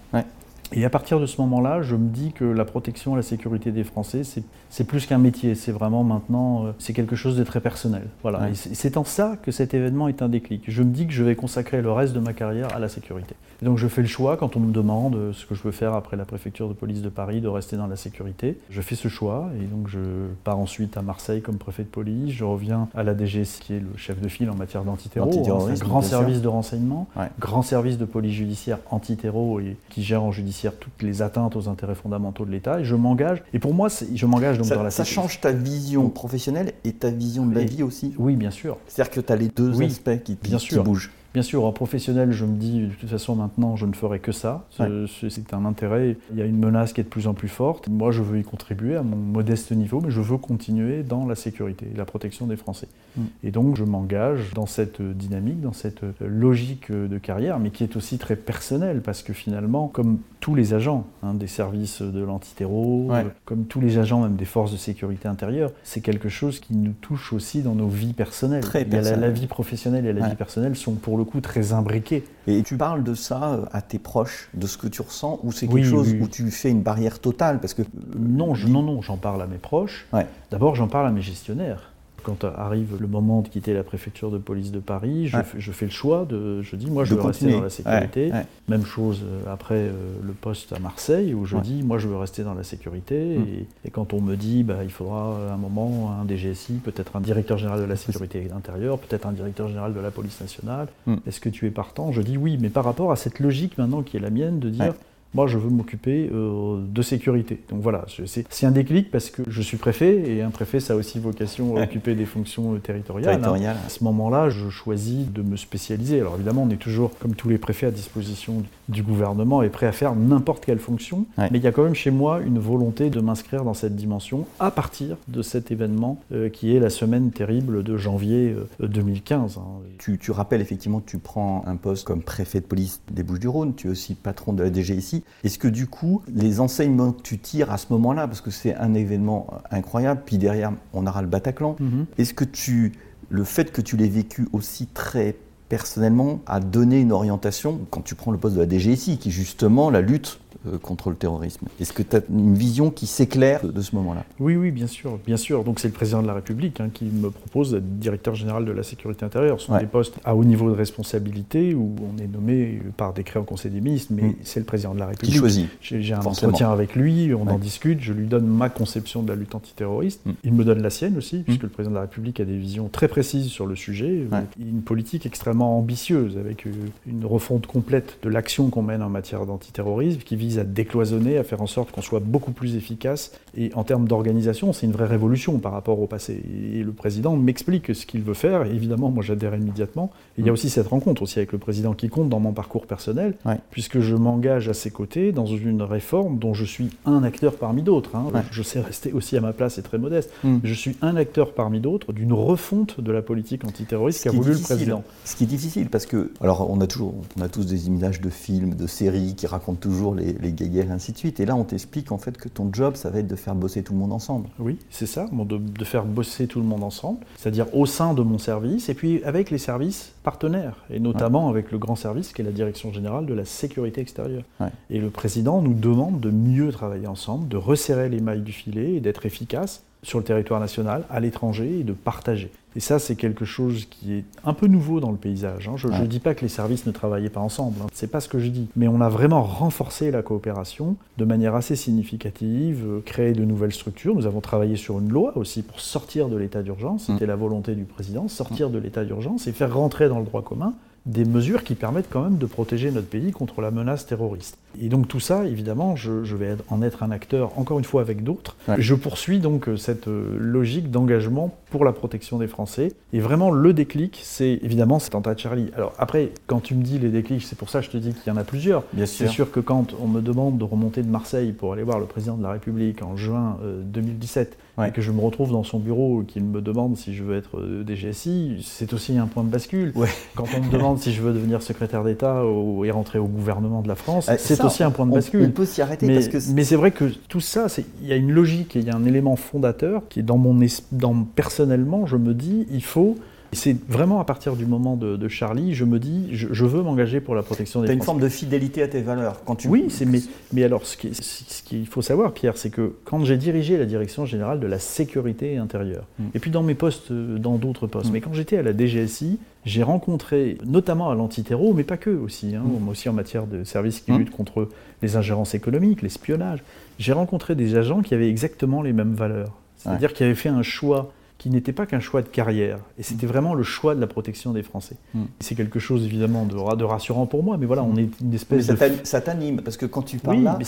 Et 0.74 0.84
à 0.84 0.90
partir 0.90 1.19
de 1.19 1.25
ce 1.25 1.40
moment-là, 1.42 1.81
je 1.81 1.96
me 1.96 2.10
dis 2.10 2.34
que 2.34 2.44
la 2.44 2.66
protection 2.66 3.14
et 3.14 3.18
la 3.18 3.24
sécurité 3.24 3.72
des 3.72 3.84
Français, 3.84 4.22
c'est 4.69 4.84
plus 4.84 5.06
qu'un 5.06 5.18
métier, 5.18 5.56
c'est 5.56 5.72
vraiment 5.72 6.04
maintenant, 6.04 6.66
euh, 6.66 6.72
c'est 6.78 6.94
quelque 6.94 7.16
chose 7.16 7.38
de 7.38 7.44
très 7.44 7.62
personnel. 7.62 8.08
Voilà. 8.22 8.50
C'est 8.54 8.98
en 8.98 9.04
ça 9.04 9.38
que 9.42 9.52
cet 9.52 9.74
événement 9.74 10.08
est 10.08 10.22
un 10.22 10.30
déclic. 10.30 10.63
Je 10.68 10.84
me 10.84 10.91
dis 10.91 11.08
que 11.08 11.13
je 11.13 11.24
vais 11.24 11.36
consacrer 11.36 11.82
le 11.82 11.91
reste 11.91 12.13
de 12.13 12.20
ma 12.20 12.34
carrière 12.34 12.75
à 12.75 12.80
la 12.80 12.89
sécurité. 12.89 13.36
Et 13.62 13.65
donc 13.65 13.77
je 13.77 13.88
fais 13.88 14.01
le 14.01 14.08
choix, 14.08 14.38
quand 14.38 14.56
on 14.56 14.60
me 14.60 14.72
demande 14.72 15.15
euh, 15.15 15.34
ce 15.34 15.46
que 15.46 15.56
je 15.56 15.63
veux 15.63 15.72
faire 15.72 15.94
après 15.94 16.18
la 16.18 16.25
préfecture 16.25 16.68
de 16.68 16.74
police 16.74 17.01
de 17.01 17.10
Paris, 17.10 17.41
de 17.41 17.48
rester 17.48 17.77
dans 17.77 17.88
la 17.88 17.96
sécurité. 17.96 18.60
Je 18.70 18.82
fais 18.82 18.96
ce 18.96 19.08
choix 19.08 19.50
et 19.60 19.65
donc 19.65 19.88
je 19.88 20.00
pars 20.44 20.60
ensuite 20.60 20.98
à 20.98 21.01
Marseille 21.01 21.41
comme 21.41 21.58
préfet 21.58 21.84
de 21.84 21.88
police. 21.88 22.34
Je 22.34 22.44
reviens 22.44 22.89
à 22.94 23.03
la 23.03 23.15
DGS 23.15 23.60
qui 23.60 23.74
est 23.74 23.80
le 23.80 23.96
chef 23.96 24.20
de 24.20 24.27
file 24.27 24.50
en 24.50 24.56
matière 24.56 24.84
d'antiterrorisme, 24.84 25.84
grand 25.86 26.01
service 26.01 26.41
de 26.41 26.48
renseignement, 26.48 27.08
grand 27.39 27.62
service 27.62 27.98
de 27.98 28.06
police 28.06 28.34
judiciaire 28.34 28.80
antiterro 28.91 29.60
et 29.60 29.77
qui 29.89 30.03
gère 30.03 30.24
en 30.24 30.32
judiciaire 30.32 30.57
toutes 30.80 31.02
les 31.02 31.22
atteintes 31.22 31.56
aux 31.56 31.68
intérêts 31.70 31.96
fondamentaux 31.96 32.46
de 32.46 32.52
l'État. 32.52 32.80
Et 32.80 32.86
je 32.86 32.96
m'engage. 32.96 33.44
Et 33.54 33.60
pour 33.60 33.74
moi, 33.74 33.88
je 34.14 34.26
m'engage 34.26 34.58
donc 34.58 34.68
ça, 34.68 34.76
dans 34.76 34.84
la 34.84 34.92
Ça 34.92 35.04
change 35.04 35.40
ta 35.40 35.52
vision 35.52 36.10
professionnelle 36.10 36.74
et 36.84 36.94
ta 36.94 37.10
vision 37.10 37.46
de 37.46 37.56
la 37.56 37.64
vie 37.64 37.84
aussi 37.84 38.14
Oui, 38.18 38.36
bien 38.36 38.52
sûr. 38.52 38.78
C'est-à-dire 38.88 39.12
que 39.12 39.22
tu 39.22 39.34
as 39.34 39.36
les 39.36 39.50
deux 39.50 39.82
aspects 39.82 40.24
qui, 40.24 40.38
bien 40.42 40.60
sûr. 40.60 40.84
bougent. 40.84 41.12
Bien 41.38 41.44
sûr, 41.44 41.65
en 41.65 41.72
professionnel, 41.72 42.32
je 42.32 42.46
me 42.46 42.58
dis, 42.58 42.88
de 42.88 42.94
toute 42.96 43.10
façon, 43.12 43.36
maintenant, 43.36 43.75
je 43.75 43.86
ne 43.86 43.94
ferai 43.94 44.17
que 44.17 44.32
ça. 44.32 44.65
C'est 44.72 45.53
un 45.53 45.65
intérêt. 45.65 46.17
Il 46.32 46.39
y 46.39 46.41
a 46.41 46.46
une 46.46 46.58
menace 46.58 46.94
qui 46.94 47.01
est 47.01 47.03
de 47.03 47.10
plus 47.10 47.27
en 47.27 47.36
plus 47.36 47.48
forte. 47.48 47.89
Moi, 47.89 48.10
je 48.10 48.24
veux 48.24 48.39
y 48.39 48.44
contribuer 48.44 48.96
à 48.96 49.03
mon 49.03 49.17
modeste 49.17 49.72
niveau, 49.72 50.01
mais 50.01 50.10
je 50.10 50.20
veux 50.20 50.38
continuer 50.38 51.03
dans 51.03 51.27
la 51.27 51.36
sécurité 51.36 51.86
la 51.96 52.06
protection 52.06 52.48
des 52.48 52.56
Français. 52.56 52.88
Mm. 53.15 53.22
Et 53.44 53.51
donc, 53.51 53.75
je 53.75 53.84
m'engage 53.84 54.56
dans 54.56 54.65
cette 54.65 55.00
dynamique, 55.00 55.62
dans 55.62 55.74
cette 55.74 56.01
logique 56.22 56.91
de 56.91 57.17
carrière, 57.20 57.60
mais 57.60 57.70
qui 57.70 57.84
est 57.84 57.96
aussi 57.96 58.17
très 58.17 58.36
personnelle, 58.36 59.01
parce 59.03 59.22
que 59.22 59.32
finalement, 59.32 59.89
comme 59.89 60.17
tous 60.39 60.56
les 60.56 60.74
agents 60.74 61.06
hein, 61.22 61.36
des 61.36 61.46
services 61.46 62.01
de 62.01 62.24
l'antiterro, 62.24 63.12
comme 63.46 63.65
tous 63.65 63.79
les 63.79 64.00
agents 64.00 64.22
même 64.22 64.38
des 64.38 64.46
forces 64.46 64.72
de 64.72 64.77
sécurité 64.77 65.27
intérieure, 65.27 65.72
c'est 65.84 66.01
quelque 66.01 66.29
chose 66.29 66.60
qui 66.60 66.74
nous 66.74 66.94
touche 66.94 67.32
aussi 67.34 67.62
dans 67.62 67.75
nos 67.75 67.89
vies 67.89 68.13
personnelles. 68.13 68.63
Très 68.63 68.86
la, 68.86 69.29
vie 69.29 69.46
professionnelle 69.46 70.06
et 70.08 70.13
la 70.13 70.29
vie 70.29 70.36
personnelle 70.36 70.75
sont 70.75 70.94
pour 70.94 71.17
le 71.17 71.25
coup 71.27 71.41
très 71.41 71.74
imbriqués. 71.74 72.24
Et 72.48 72.63
tu 72.63 72.77
parles 72.77 73.03
de 73.03 73.13
ça 73.13 73.53
euh, 73.53 73.65
à 73.72 73.81
tes 73.81 74.00
proches, 74.00 74.50
de 74.53 74.65
ce 74.65 74.77
que 74.77 74.88
tu 74.88 75.01
ressens, 75.01 75.39
ou 75.43 75.51
c'est 75.51 75.67
quelque 75.67 75.88
chose 75.88 76.15
où 76.19 76.27
tu 76.27 76.50
fais 76.50 76.72
une 76.72 76.81
barrière 76.81 77.19
totale? 77.19 77.60
Parce 77.60 77.74
que 77.74 77.84
non, 78.17 78.53
non, 78.67 78.81
non, 78.81 79.01
j'en 79.01 79.17
parle 79.17 79.41
à 79.41 79.48
mes 79.48 79.57
proches. 79.57 80.07
D'abord, 80.50 80.75
j'en 80.75 80.88
parle 80.88 81.07
à 81.07 81.12
mes 81.12 81.22
gestionnaires 81.22 81.91
quand 82.27 82.43
arrive 82.43 82.98
le 83.00 83.07
moment 83.07 83.41
de 83.41 83.48
quitter 83.48 83.74
la 83.74 83.84
préfecture 83.84 84.31
de 84.31 84.38
police 84.38 84.74
de 84.74 84.79
Paris, 84.79 85.27
je, 85.29 85.72
fais 85.72 85.86
le 85.86 85.91
choix 85.91 86.25
de, 86.25 86.62
je 86.62 86.75
dis, 86.75 86.91
moi 86.91 87.05
je 87.05 87.15
veux 87.15 87.22
rester 87.22 87.50
dans 87.50 87.62
la 87.62 87.69
sécurité. 87.69 88.31
Même 88.67 88.86
chose 88.86 89.22
euh, 89.24 89.53
après 89.53 89.75
euh, 89.75 89.93
le 90.22 90.34
poste 90.34 90.74
à 90.74 90.79
Marseille, 90.79 91.34
où 91.34 91.46
je 91.46 91.55
dis, 91.57 91.84
moi 91.84 92.00
je 92.00 92.10
veux 92.10 92.17
rester 92.17 92.43
dans 92.43 92.53
la 92.53 92.63
sécurité. 92.63 93.38
Hum. 93.38 93.46
Et, 93.86 93.91
quand 93.91 94.13
on 94.13 94.19
me 94.19 94.36
dit, 94.36 94.63
bah, 94.63 94.79
il 94.84 94.91
faudra 94.91 95.38
un 95.53 95.55
moment 95.55 96.12
un 96.12 96.27
DGSI, 96.27 96.74
peut-être 96.84 97.15
un 97.15 97.22
directeur 97.22 97.57
général 97.57 97.79
de 97.79 97.86
la 97.86 97.96
sécurité 97.96 98.50
intérieure, 98.53 99.00
peut-être 99.00 99.25
un 99.25 99.31
directeur 99.31 99.69
général 99.69 99.93
de 99.93 100.00
la 100.01 100.12
police 100.12 100.41
nationale, 100.41 100.88
hum. 101.07 101.22
est-ce 101.25 101.39
que 101.39 101.48
tu 101.48 101.65
es 101.65 101.72
partant? 101.72 102.12
Je 102.12 102.22
dis 102.22 102.36
oui, 102.36 102.57
mais 102.60 102.69
par 102.69 102.84
rapport 102.84 103.13
à 103.13 103.15
cette 103.15 103.39
logique 103.39 103.77
maintenant 103.77 104.01
qui 104.01 104.17
est 104.17 104.22
la 104.22 104.31
mienne 104.31 104.60
de 104.60 104.69
dire, 104.69 104.93
moi, 105.38 105.46
je 105.46 105.60
veux 105.60 105.70
m'occuper 105.70 106.32
euh, 106.34 106.79
de 106.82 107.01
sécurité. 107.03 107.62
Donc 107.70 107.82
voilà, 107.82 108.06
c'est 108.25 108.65
un 108.65 108.72
déclic 108.72 109.12
parce 109.12 109.29
que 109.29 109.44
je 109.48 109.62
suis 109.62 109.77
préfet 109.77 110.32
et 110.32 110.41
un 110.41 110.50
préfet, 110.50 110.79
ça 110.79 110.94
a 110.94 110.96
aussi 110.96 111.20
vocation 111.20 111.77
à 111.77 111.84
occuper 111.84 112.15
des 112.15 112.25
fonctions 112.25 112.74
euh, 112.74 112.79
territoriales. 112.79 113.39
Hein. 113.46 113.75
À 113.86 113.89
ce 113.89 114.03
moment-là, 114.06 114.50
je 114.50 114.67
choisis 114.70 115.32
de 115.32 115.44
me 115.44 115.56
spécialiser. 115.56 116.22
Alors 116.22 116.38
évidemment, 116.38 116.63
on 116.63 116.72
est 116.72 116.77
toujours, 116.77 117.12
comme 117.20 117.36
tous 117.36 117.50
les 117.50 117.60
préfets, 117.60 117.86
à 117.86 117.91
disposition 117.91 118.63
du 118.89 119.03
gouvernement 119.03 119.62
et 119.62 119.70
prêt 119.70 119.86
à 119.86 119.91
faire 119.91 120.15
n'importe 120.15 120.65
quelle 120.65 120.79
fonction. 120.79 121.27
Mais 121.38 121.50
il 121.53 121.62
y 121.62 121.67
a 121.67 121.72
quand 121.72 121.84
même 121.84 121.94
chez 121.94 122.10
moi 122.10 122.39
une 122.44 122.58
volonté 122.58 123.12
de 123.12 123.20
m'inscrire 123.20 123.63
dans 123.63 123.75
cette 123.75 123.96
dimension 123.96 124.48
à 124.60 124.72
partir 124.72 125.17
de 125.27 125.44
cet 125.44 125.70
événement 125.70 126.20
euh, 126.32 126.50
qui 126.50 126.75
est 126.75 126.79
la 126.79 126.89
semaine 126.89 127.29
terrible 127.29 127.84
de 127.84 127.96
janvier 127.96 128.56
2015. 128.79 129.60
Hein. 129.60 129.62
Tu, 130.00 130.17
tu 130.17 130.32
rappelles 130.32 130.62
effectivement 130.62 131.00
que 131.00 131.12
tu 131.12 131.20
prends 131.20 131.63
un 131.67 131.75
poste 131.75 132.08
comme 132.08 132.24
préfet 132.24 132.60
de 132.60 132.65
police 132.65 133.01
des 133.12 133.22
Bouches-du-Rhône. 133.22 133.75
Tu 133.75 133.86
es 133.86 133.91
aussi 133.91 134.15
patron 134.15 134.53
de 134.53 134.63
la 134.63 134.74
DGIC. 134.74 135.26
Est-ce 135.43 135.60
que 135.60 135.67
du 135.67 135.88
coup, 135.88 136.24
les 136.27 136.60
enseignements 136.60 137.12
que 137.12 137.22
tu 137.22 137.38
tires 137.38 137.72
à 137.72 137.77
ce 137.77 137.88
moment-là, 137.91 138.27
parce 138.27 138.41
que 138.41 138.51
c'est 138.51 138.75
un 138.75 138.93
événement 138.93 139.48
incroyable, 139.72 140.22
puis 140.25 140.38
derrière, 140.38 140.74
on 140.93 141.05
aura 141.05 141.22
le 141.22 141.27
Bataclan, 141.27 141.75
mhm. 141.79 142.05
est-ce 142.17 142.34
que 142.34 142.43
tu, 142.43 142.93
le 143.29 143.43
fait 143.43 143.72
que 143.72 143.81
tu 143.81 143.98
l'aies 143.98 144.07
vécu 144.07 144.48
aussi 144.53 144.88
très 144.88 145.36
personnellement 145.69 146.41
a 146.45 146.59
donné 146.59 147.00
une 147.01 147.12
orientation 147.12 147.79
quand 147.89 148.01
tu 148.01 148.15
prends 148.15 148.31
le 148.31 148.38
poste 148.38 148.55
de 148.55 148.62
la 148.62 148.69
DGSI, 148.69 149.17
qui 149.17 149.29
est 149.29 149.31
justement 149.31 149.89
la 149.89 150.01
lutte 150.01 150.39
euh, 150.65 150.77
contre 150.77 151.09
le 151.09 151.15
terrorisme. 151.15 151.67
Est-ce 151.79 151.93
que 151.93 152.01
tu 152.01 152.15
as 152.15 152.21
une 152.29 152.55
vision 152.55 152.89
qui 152.89 153.05
s'éclaire 153.05 153.65
de 153.65 153.81
ce 153.81 153.95
moment-là? 153.95 154.24
Oui, 154.39 154.55
oui, 154.55 154.71
bien 154.71 154.88
sûr, 154.88 155.19
bien 155.25 155.38
sûr. 155.38 155.63
Donc 155.63 155.79
c'est 155.79 155.88
le 155.88 155.93
président 155.93 156.21
de 156.21 156.27
la 156.27 156.33
République 156.33 156.79
hein, 156.81 156.89
qui 156.91 157.05
me 157.05 157.29
propose 157.29 157.71
d'être 157.71 158.00
directeur 158.00 158.36
général 158.36 158.65
de 158.65 158.71
la 158.71 158.83
sécurité 158.83 159.25
intérieure. 159.25 159.59
Ce 159.59 159.67
sont 159.67 159.77
des 159.77 159.86
postes 159.86 160.15
à 160.24 160.36
haut 160.36 160.43
niveau 160.43 160.69
de 160.69 160.75
responsabilité 160.75 161.74
où 161.74 161.95
on 162.01 162.21
est 162.21 162.27
nommé 162.27 162.81
par 162.95 163.13
décret 163.13 163.39
en 163.39 163.43
Conseil 163.43 163.71
des 163.71 163.81
ministres, 163.81 164.13
mais 164.15 164.29
mm. 164.29 164.36
c'est 164.43 164.59
le 164.59 164.65
président 164.65 164.93
de 164.93 165.00
la 165.00 165.07
République. 165.07 165.33
Qui 165.33 165.38
choisit 165.38 165.67
J'ai 165.81 166.13
un 166.13 166.19
entretien 166.19 166.71
avec 166.71 166.95
lui, 166.95 167.33
on 167.33 167.47
en 167.47 167.59
discute, 167.59 168.00
je 168.01 168.13
lui 168.13 168.27
donne 168.27 168.47
ma 168.47 168.69
conception 168.69 169.24
de 169.24 169.29
la 169.29 169.36
lutte 169.36 169.53
antiterroriste. 169.53 170.25
Mm. 170.25 170.31
Il 170.43 170.53
me 170.53 170.63
donne 170.63 170.81
la 170.81 170.89
sienne 170.89 171.17
aussi, 171.17 171.39
puisque 171.39 171.62
mm. 171.62 171.65
le 171.65 171.69
président 171.69 171.91
de 171.91 171.95
la 171.95 172.01
République 172.01 172.39
a 172.39 172.45
des 172.45 172.57
visions 172.57 172.89
très 172.89 173.07
précises 173.07 173.47
sur 173.47 173.65
le 173.65 173.75
sujet. 173.75 174.27
Une 174.59 174.81
politique 174.81 175.25
extrêmement 175.25 175.57
ambitieuse 175.66 176.38
avec 176.38 176.68
euh, 176.68 176.72
une 177.08 177.26
refonte 177.26 177.68
complète 177.68 178.18
de 178.24 178.30
l'action 178.30 178.70
qu'on 178.70 178.82
mène 178.82 179.02
en 179.02 179.10
matière 179.10 179.46
d'antiterrorisme 179.46 180.20
qui 180.20 180.36
vise 180.36 180.60
à 180.60 180.64
décloisonner, 180.64 181.38
à 181.38 181.44
faire 181.44 181.62
en 181.62 181.68
sorte 181.68 181.92
qu'on 181.92 182.02
soit 182.02 182.20
beaucoup 182.20 182.52
plus 182.52 182.76
efficace. 182.76 183.32
Et 183.56 183.72
en 183.74 183.84
termes 183.84 184.08
d'organisation, 184.08 184.74
c'est 184.74 184.86
une 184.86 184.92
vraie 184.92 185.06
révolution 185.06 185.60
par 185.60 185.72
rapport 185.72 186.00
au 186.00 186.08
passé. 186.08 186.42
Et 186.74 186.84
le 186.84 186.92
président 186.92 187.36
m'explique 187.36 187.96
ce 187.96 188.06
qu'il 188.06 188.22
veut 188.22 188.34
faire. 188.34 188.66
évidemment, 188.66 189.10
moi, 189.10 189.24
j'adhère 189.24 189.56
immédiatement. 189.56 190.12
Et 190.38 190.42
il 190.42 190.46
y 190.46 190.50
a 190.50 190.52
mm. 190.52 190.54
aussi 190.54 190.70
cette 190.70 190.88
rencontre 190.88 191.22
aussi 191.22 191.40
avec 191.40 191.52
le 191.52 191.58
président 191.58 191.94
qui 191.94 192.10
compte 192.10 192.30
dans 192.30 192.40
mon 192.40 192.54
parcours 192.54 192.86
personnel, 192.86 193.36
puisque 193.72 194.00
je 194.00 194.16
m'engage 194.16 194.70
à 194.70 194.74
ses 194.74 194.92
côtés 194.92 195.32
dans 195.32 195.46
une 195.46 195.82
réforme 195.82 196.38
dont 196.38 196.54
je 196.54 196.66
suis 196.66 196.90
un 197.06 197.24
acteur 197.24 197.56
parmi 197.56 197.82
d'autres. 197.82 198.16
Hein. 198.16 198.32
Je 198.52 198.62
sais 198.62 198.80
rester 198.80 199.12
aussi 199.14 199.38
à 199.38 199.42
ma 199.42 199.54
place 199.54 199.78
et 199.78 199.82
très 199.82 199.98
modeste. 199.98 200.32
Mm. 200.44 200.58
Je 200.64 200.74
suis 200.74 200.98
un 201.02 201.16
acteur 201.16 201.54
parmi 201.54 201.80
d'autres 201.80 202.14
d'une 202.14 202.34
refonte 202.34 203.02
de 203.02 203.12
la 203.12 203.22
politique 203.22 203.66
antiterroriste 203.66 204.24
qu'a 204.24 204.32
voulu 204.32 204.54
le 204.54 204.60
président. 204.60 205.04
Ce 205.26 205.36
qui 205.36 205.46
est 205.48 205.58
difficile, 205.58 205.89
parce 205.89 206.06
que, 206.06 206.32
alors, 206.42 206.70
on 206.70 206.80
a 206.82 206.88
toujours, 206.88 207.16
on 207.38 207.42
a 207.42 207.50
tous 207.50 207.66
des 207.66 207.88
images 207.88 208.22
de 208.22 208.30
films, 208.30 208.75
de 208.75 208.88
séries 208.88 209.36
qui 209.36 209.48
racontent 209.48 209.80
toujours 209.80 210.13
les, 210.13 210.34
les 210.34 210.51
guerres, 210.51 210.89
et 210.89 210.92
ainsi 210.92 211.12
de 211.12 211.18
suite. 211.18 211.39
Et 211.39 211.46
là, 211.46 211.56
on 211.56 211.63
t'explique 211.63 212.12
en 212.12 212.18
fait 212.18 212.38
que 212.38 212.50
ton 212.50 212.70
job, 212.72 212.96
ça 212.96 213.10
va 213.10 213.20
être 213.20 213.27
de 213.27 213.36
faire 213.36 213.56
bosser 213.56 213.84
tout 213.84 213.94
le 213.94 214.00
monde 214.00 214.13
ensemble. 214.13 214.50
Oui, 214.60 214.77
c'est 214.89 215.06
ça, 215.06 215.27
de, 215.32 215.58
de, 215.58 215.86
faire 215.86 216.06
bosser 216.06 216.48
tout 216.48 216.60
le 216.60 216.66
monde 216.66 216.84
ensemble, 216.84 217.20
c'est-à-dire 217.38 217.74
au 217.74 217.86
sein 217.86 218.13
de 218.13 218.22
mon 218.22 218.38
service, 218.38 218.89
et 218.89 218.94
puis 218.94 219.24
avec 219.24 219.51
les 219.51 219.58
services 219.58 220.13
partenaires, 220.24 220.84
et 220.89 221.00
notamment 221.00 221.50
avec 221.50 221.72
le 221.72 221.77
grand 221.77 221.96
service 221.96 222.34
qui 222.34 222.42
est 222.42 222.46
la 222.46 222.51
Direction 222.51 222.92
générale 222.92 223.25
de 223.25 223.34
la 223.34 223.46
sécurité 223.46 224.01
extérieure. 224.01 224.44
Et 224.89 225.00
le 225.00 225.10
président 225.10 225.62
nous 225.62 225.74
demande 225.74 226.20
de 226.20 226.32
mieux 226.32 226.72
travailler 226.72 227.08
ensemble, 227.08 227.48
de 227.48 227.58
resserrer 227.58 228.10
les 228.10 228.20
mailles 228.20 228.42
du 228.42 228.51
filet 228.51 228.96
et 228.96 229.00
d'être 229.00 229.25
efficace 229.25 229.84
sur 230.04 230.20
le 230.20 230.24
territoire 230.24 230.60
national, 230.60 231.04
à 231.10 231.20
l'étranger, 231.20 231.80
et 231.80 231.84
de 231.84 231.94
partager. 231.94 232.51
Et 232.75 232.80
ça, 232.80 233.00
c'est 233.00 233.16
quelque 233.16 233.44
chose 233.44 233.86
qui 233.89 234.13
est 234.13 234.24
un 234.44 234.54
peu 234.54 234.68
nouveau 234.68 235.00
dans 235.00 235.10
le 235.10 235.18
paysage. 235.18 235.68
Hein. 235.68 235.77
Je 235.77 235.88
ne 235.88 236.06
dis 236.06 236.20
pas 236.20 236.36
que 236.36 236.42
les 236.42 236.48
services 236.48 236.86
ne 236.86 236.92
travaillaient 236.92 237.30
pas 237.30 237.39
ensemble, 237.39 237.77
hein. 237.82 237.88
c'est 237.92 238.12
pas 238.12 238.20
ce 238.20 238.30
que 238.30 238.38
je 238.38 238.50
dis. 238.50 238.68
Mais 238.75 238.88
on 238.88 239.01
a 239.01 239.10
vraiment 239.10 239.42
renforcé 239.42 240.12
la 240.12 240.22
coopération 240.22 240.96
de 241.18 241.25
manière 241.25 241.56
assez 241.56 241.75
significative, 241.75 242.84
euh, 242.86 243.01
créé 243.04 243.34
de 243.34 243.44
nouvelles 243.44 243.74
structures. 243.74 244.13
Nous 244.13 244.27
avons 244.27 244.42
travaillé 244.42 244.75
sur 244.75 245.00
une 245.00 245.10
loi 245.10 245.36
aussi 245.38 245.63
pour 245.63 245.80
sortir 245.80 246.30
de 246.30 246.38
l'état 246.38 246.62
d'urgence. 246.62 247.06
C'était 247.08 247.25
mm. 247.25 247.30
la 247.30 247.36
volonté 247.36 247.74
du 247.74 247.86
président, 247.86 248.27
sortir 248.27 248.70
de 248.70 248.77
l'état 248.77 249.04
d'urgence 249.04 249.48
et 249.48 249.54
faire 249.54 249.74
rentrer 249.74 250.08
dans 250.08 250.20
le 250.20 250.25
droit 250.25 250.44
commun 250.44 250.74
des 251.08 251.25
mesures 251.25 251.63
qui 251.63 251.74
permettent 251.74 252.10
quand 252.12 252.22
même 252.22 252.38
de 252.38 252.46
protéger 252.46 252.92
notre 252.92 253.08
pays 253.08 253.32
contre 253.32 253.62
la 253.62 253.72
menace 253.72 254.06
terroriste. 254.06 254.58
Et 254.81 254.89
donc 254.89 255.07
tout 255.07 255.19
ça, 255.19 255.46
évidemment, 255.46 255.96
je, 255.96 256.12
vais 256.36 256.55
en 256.69 256.81
être 256.81 257.03
un 257.03 257.12
acteur, 257.12 257.57
encore 257.57 257.79
une 257.79 257.86
fois, 257.86 258.01
avec 258.01 258.24
d'autres. 258.24 258.55
Je 258.77 258.93
poursuis 258.96 259.39
donc 259.39 259.67
euh, 259.67 259.77
cette 259.77 260.07
euh, 260.07 260.38
logique 260.39 260.91
d'engagement 260.91 261.55
pour 261.72 261.84
la 261.86 261.93
protection 261.93 262.38
des 262.38 262.48
Français. 262.48 262.93
Et 263.13 263.19
vraiment, 263.19 263.51
le 263.51 263.74
déclic, 263.74 264.19
c'est 264.24 264.60
évidemment 264.62 265.00
cet 265.00 265.10
attentat 265.10 265.34
de 265.34 265.39
Charlie. 265.39 265.72
Alors 265.75 265.93
après, 265.98 266.31
quand 266.46 266.60
tu 266.60 266.75
me 266.75 266.84
dis 266.84 267.00
les 267.00 267.10
déclics, 267.10 267.43
c'est 267.43 267.57
pour 267.57 267.69
ça 267.69 267.79
que 267.79 267.86
je 267.86 267.91
te 267.91 267.98
dis 267.98 268.13
qu'il 268.13 268.31
y 268.31 268.36
en 268.36 268.38
a 268.38 268.43
plusieurs. 268.43 268.84
C'est 269.05 269.27
sûr 269.27 269.51
que 269.51 269.60
quand 269.60 269.96
on 270.01 270.07
me 270.07 270.22
demande 270.22 270.57
de 270.57 270.63
remonter 270.63 271.01
de 271.01 271.10
Marseille 271.10 271.51
pour 271.51 271.74
aller 271.74 271.84
voir 271.84 272.00
le 272.00 272.05
président 272.05 272.38
de 272.38 272.43
la 272.43 272.51
République 272.51 273.01
en 273.01 273.17
juin 273.17 273.57
2017, 273.84 274.57
euh, 274.79 274.86
et 274.86 274.91
que 274.91 275.01
je 275.01 275.12
me 275.12 275.22
retrouve 275.22 275.51
dans 275.51 275.63
son 275.63 275.79
bureau, 275.79 276.24
qu'il 276.27 276.43
me 276.43 276.62
demande 276.62 276.98
si 276.98 277.15
je 277.15 277.24
veux 277.24 277.36
être 277.36 277.60
DGSI, 277.86 278.63
c'est 278.63 278.93
aussi 278.93 279.17
un 279.17 279.25
point 279.25 279.43
de 279.43 279.50
bascule. 279.50 279.93
Quand 280.36 280.46
on 280.55 280.62
me 280.62 280.72
demande 280.72 281.00
si 281.00 281.13
je 281.13 281.22
veux 281.22 281.34
devenir 281.34 281.62
secrétaire 281.62 282.03
d'État 282.03 282.43
et 282.84 282.91
rentrer 282.91 283.19
au 283.19 283.25
gouvernement 283.25 283.81
de 283.81 283.88
la 283.88 283.96
France, 283.96 284.29
euh, 284.29 284.38
c'est 284.69 284.75
aussi 284.75 284.83
un 284.83 284.91
point 284.91 285.05
de 285.05 285.12
bascule. 285.12 285.43
On 285.45 285.51
peut 285.51 285.65
s'y 285.65 285.81
arrêter 285.81 286.07
mais, 286.07 286.15
parce 286.15 286.27
que... 286.27 286.38
Mais 286.53 286.63
c'est 286.63 286.75
vrai 286.75 286.91
que 286.91 287.05
tout 287.27 287.39
ça, 287.39 287.67
il 288.01 288.07
y 288.07 288.13
a 288.13 288.15
une 288.15 288.31
logique 288.31 288.75
et 288.75 288.79
il 288.79 288.86
y 288.86 288.89
a 288.89 288.95
un 288.95 289.05
élément 289.05 289.36
fondateur 289.36 290.03
qui 290.09 290.19
est 290.19 290.24
dans 290.24 290.38
mon... 290.38 290.57
Dans, 290.91 291.24
personnellement, 291.36 292.05
je 292.05 292.17
me 292.17 292.33
dis, 292.33 292.67
il 292.71 292.83
faut 292.83 293.15
c'est 293.54 293.75
vraiment 293.88 294.20
à 294.20 294.25
partir 294.25 294.56
du 294.56 294.66
moment 294.66 294.96
de, 294.96 295.27
Charlie, 295.27 295.74
je 295.74 295.86
me 295.86 296.00
dis, 296.00 296.30
je, 296.32 296.66
veux 296.66 296.82
m'engager 296.82 297.22
pour 297.22 297.36
la 297.36 297.44
protection 297.44 297.82
des 297.82 297.88
Français. 297.88 297.96
Tu 297.96 298.00
as 298.00 298.01
une 298.01 298.06
forme 298.06 298.20
de 298.20 298.30
fidélité 298.30 298.82
à 298.82 298.88
tes 298.88 299.01
valeurs. 299.01 299.44
Quand 299.46 299.56
tu... 299.56 299.68
Oui, 299.68 299.88
mais, 300.06 300.20
mais 300.54 300.63
alors 300.63 300.86
ce 300.86 300.98
qu'il 300.98 301.88
faut 301.88 302.01
savoir, 302.01 302.34
Pierre, 302.34 302.58
c'est 302.58 302.70
que 302.70 302.94
quand 303.06 303.24
j'ai 303.24 303.38
dirigé 303.38 303.77
la 303.77 303.86
direction 303.86 304.25
générale 304.25 304.60
de 304.60 304.68
la 304.68 304.80
sécurité 304.80 305.58
intérieure, 305.58 306.06
mm. 306.20 306.24
et 306.36 306.39
puis 306.39 306.51
dans 306.51 306.63
mes 306.63 306.75
postes, 306.75 307.12
dans 307.12 307.56
d'autres 307.56 307.88
postes, 307.88 308.10
mm. 308.10 308.13
mais 308.13 308.22
quand 308.22 308.34
j'étais 308.34 308.58
à 308.58 308.62
la 308.62 308.75
DGSI, 308.75 309.39
j'ai 309.66 309.84
rencontré, 309.84 310.58
notamment 310.66 311.10
à 311.10 311.16
l'antiterro, 311.16 311.74
mais 311.74 311.84
pas 311.84 311.98
que 311.98 312.10
aussi, 312.10 312.56
hein, 312.56 312.63
mm. 312.63 312.89
aussi 312.89 313.10
en 313.10 313.13
matière 313.13 313.48
de 313.48 313.63
services 313.63 314.01
qui 314.01 314.12
luttent 314.12 314.32
contre 314.32 314.70
les 315.01 315.16
ingérences 315.16 315.56
économiques, 315.56 316.01
l'espionnage, 316.01 316.63
j'ai 317.00 317.13
rencontré 317.13 317.56
des 317.56 317.75
agents 317.75 318.01
qui 318.01 318.13
avaient 318.13 318.30
exactement 318.30 318.82
les 318.82 318.94
mêmes 318.94 319.13
valeurs. 319.13 319.54
C'est-à-dire 319.77 320.13
qui 320.13 320.24
avaient 320.24 320.36
fait 320.36 320.50
un 320.50 320.63
choix 320.63 321.12
qui 321.48 321.54
n'était 321.54 321.72
pas 321.72 321.86
qu'un 321.86 322.01
choix 322.01 322.22
de 322.22 322.27
carrière, 322.27 322.80
et 322.98 323.04
c'était 323.04 323.25
mm. 323.25 323.30
vraiment 323.30 323.54
le 323.54 323.63
choix 323.63 323.96
de 323.96 324.01
la 324.01 324.08
protection 324.08 324.51
des 324.51 324.63
Français. 324.63 324.98
Mm. 325.13 325.24
C'est 325.39 325.56
quelque 325.56 325.80
chose 325.80 326.04
évidemment 326.04 326.46
de, 326.46 326.75
de, 326.75 326.84
rassurant 326.84 327.25
pour 327.25 327.42
moi, 327.42 327.56
mais 327.58 327.66
voilà, 327.66 327.84
on 327.84 327.96
est 327.96 328.10
une 328.20 328.34
espèce 328.34 328.70
mais 328.70 329.06
ça 329.06 329.22
t'anime, 329.22 329.62
parce 329.62 329.77
que 329.77 329.86
quand 329.86 330.01
tu 330.01 330.18
parles 330.18 330.42
là, 330.42 330.60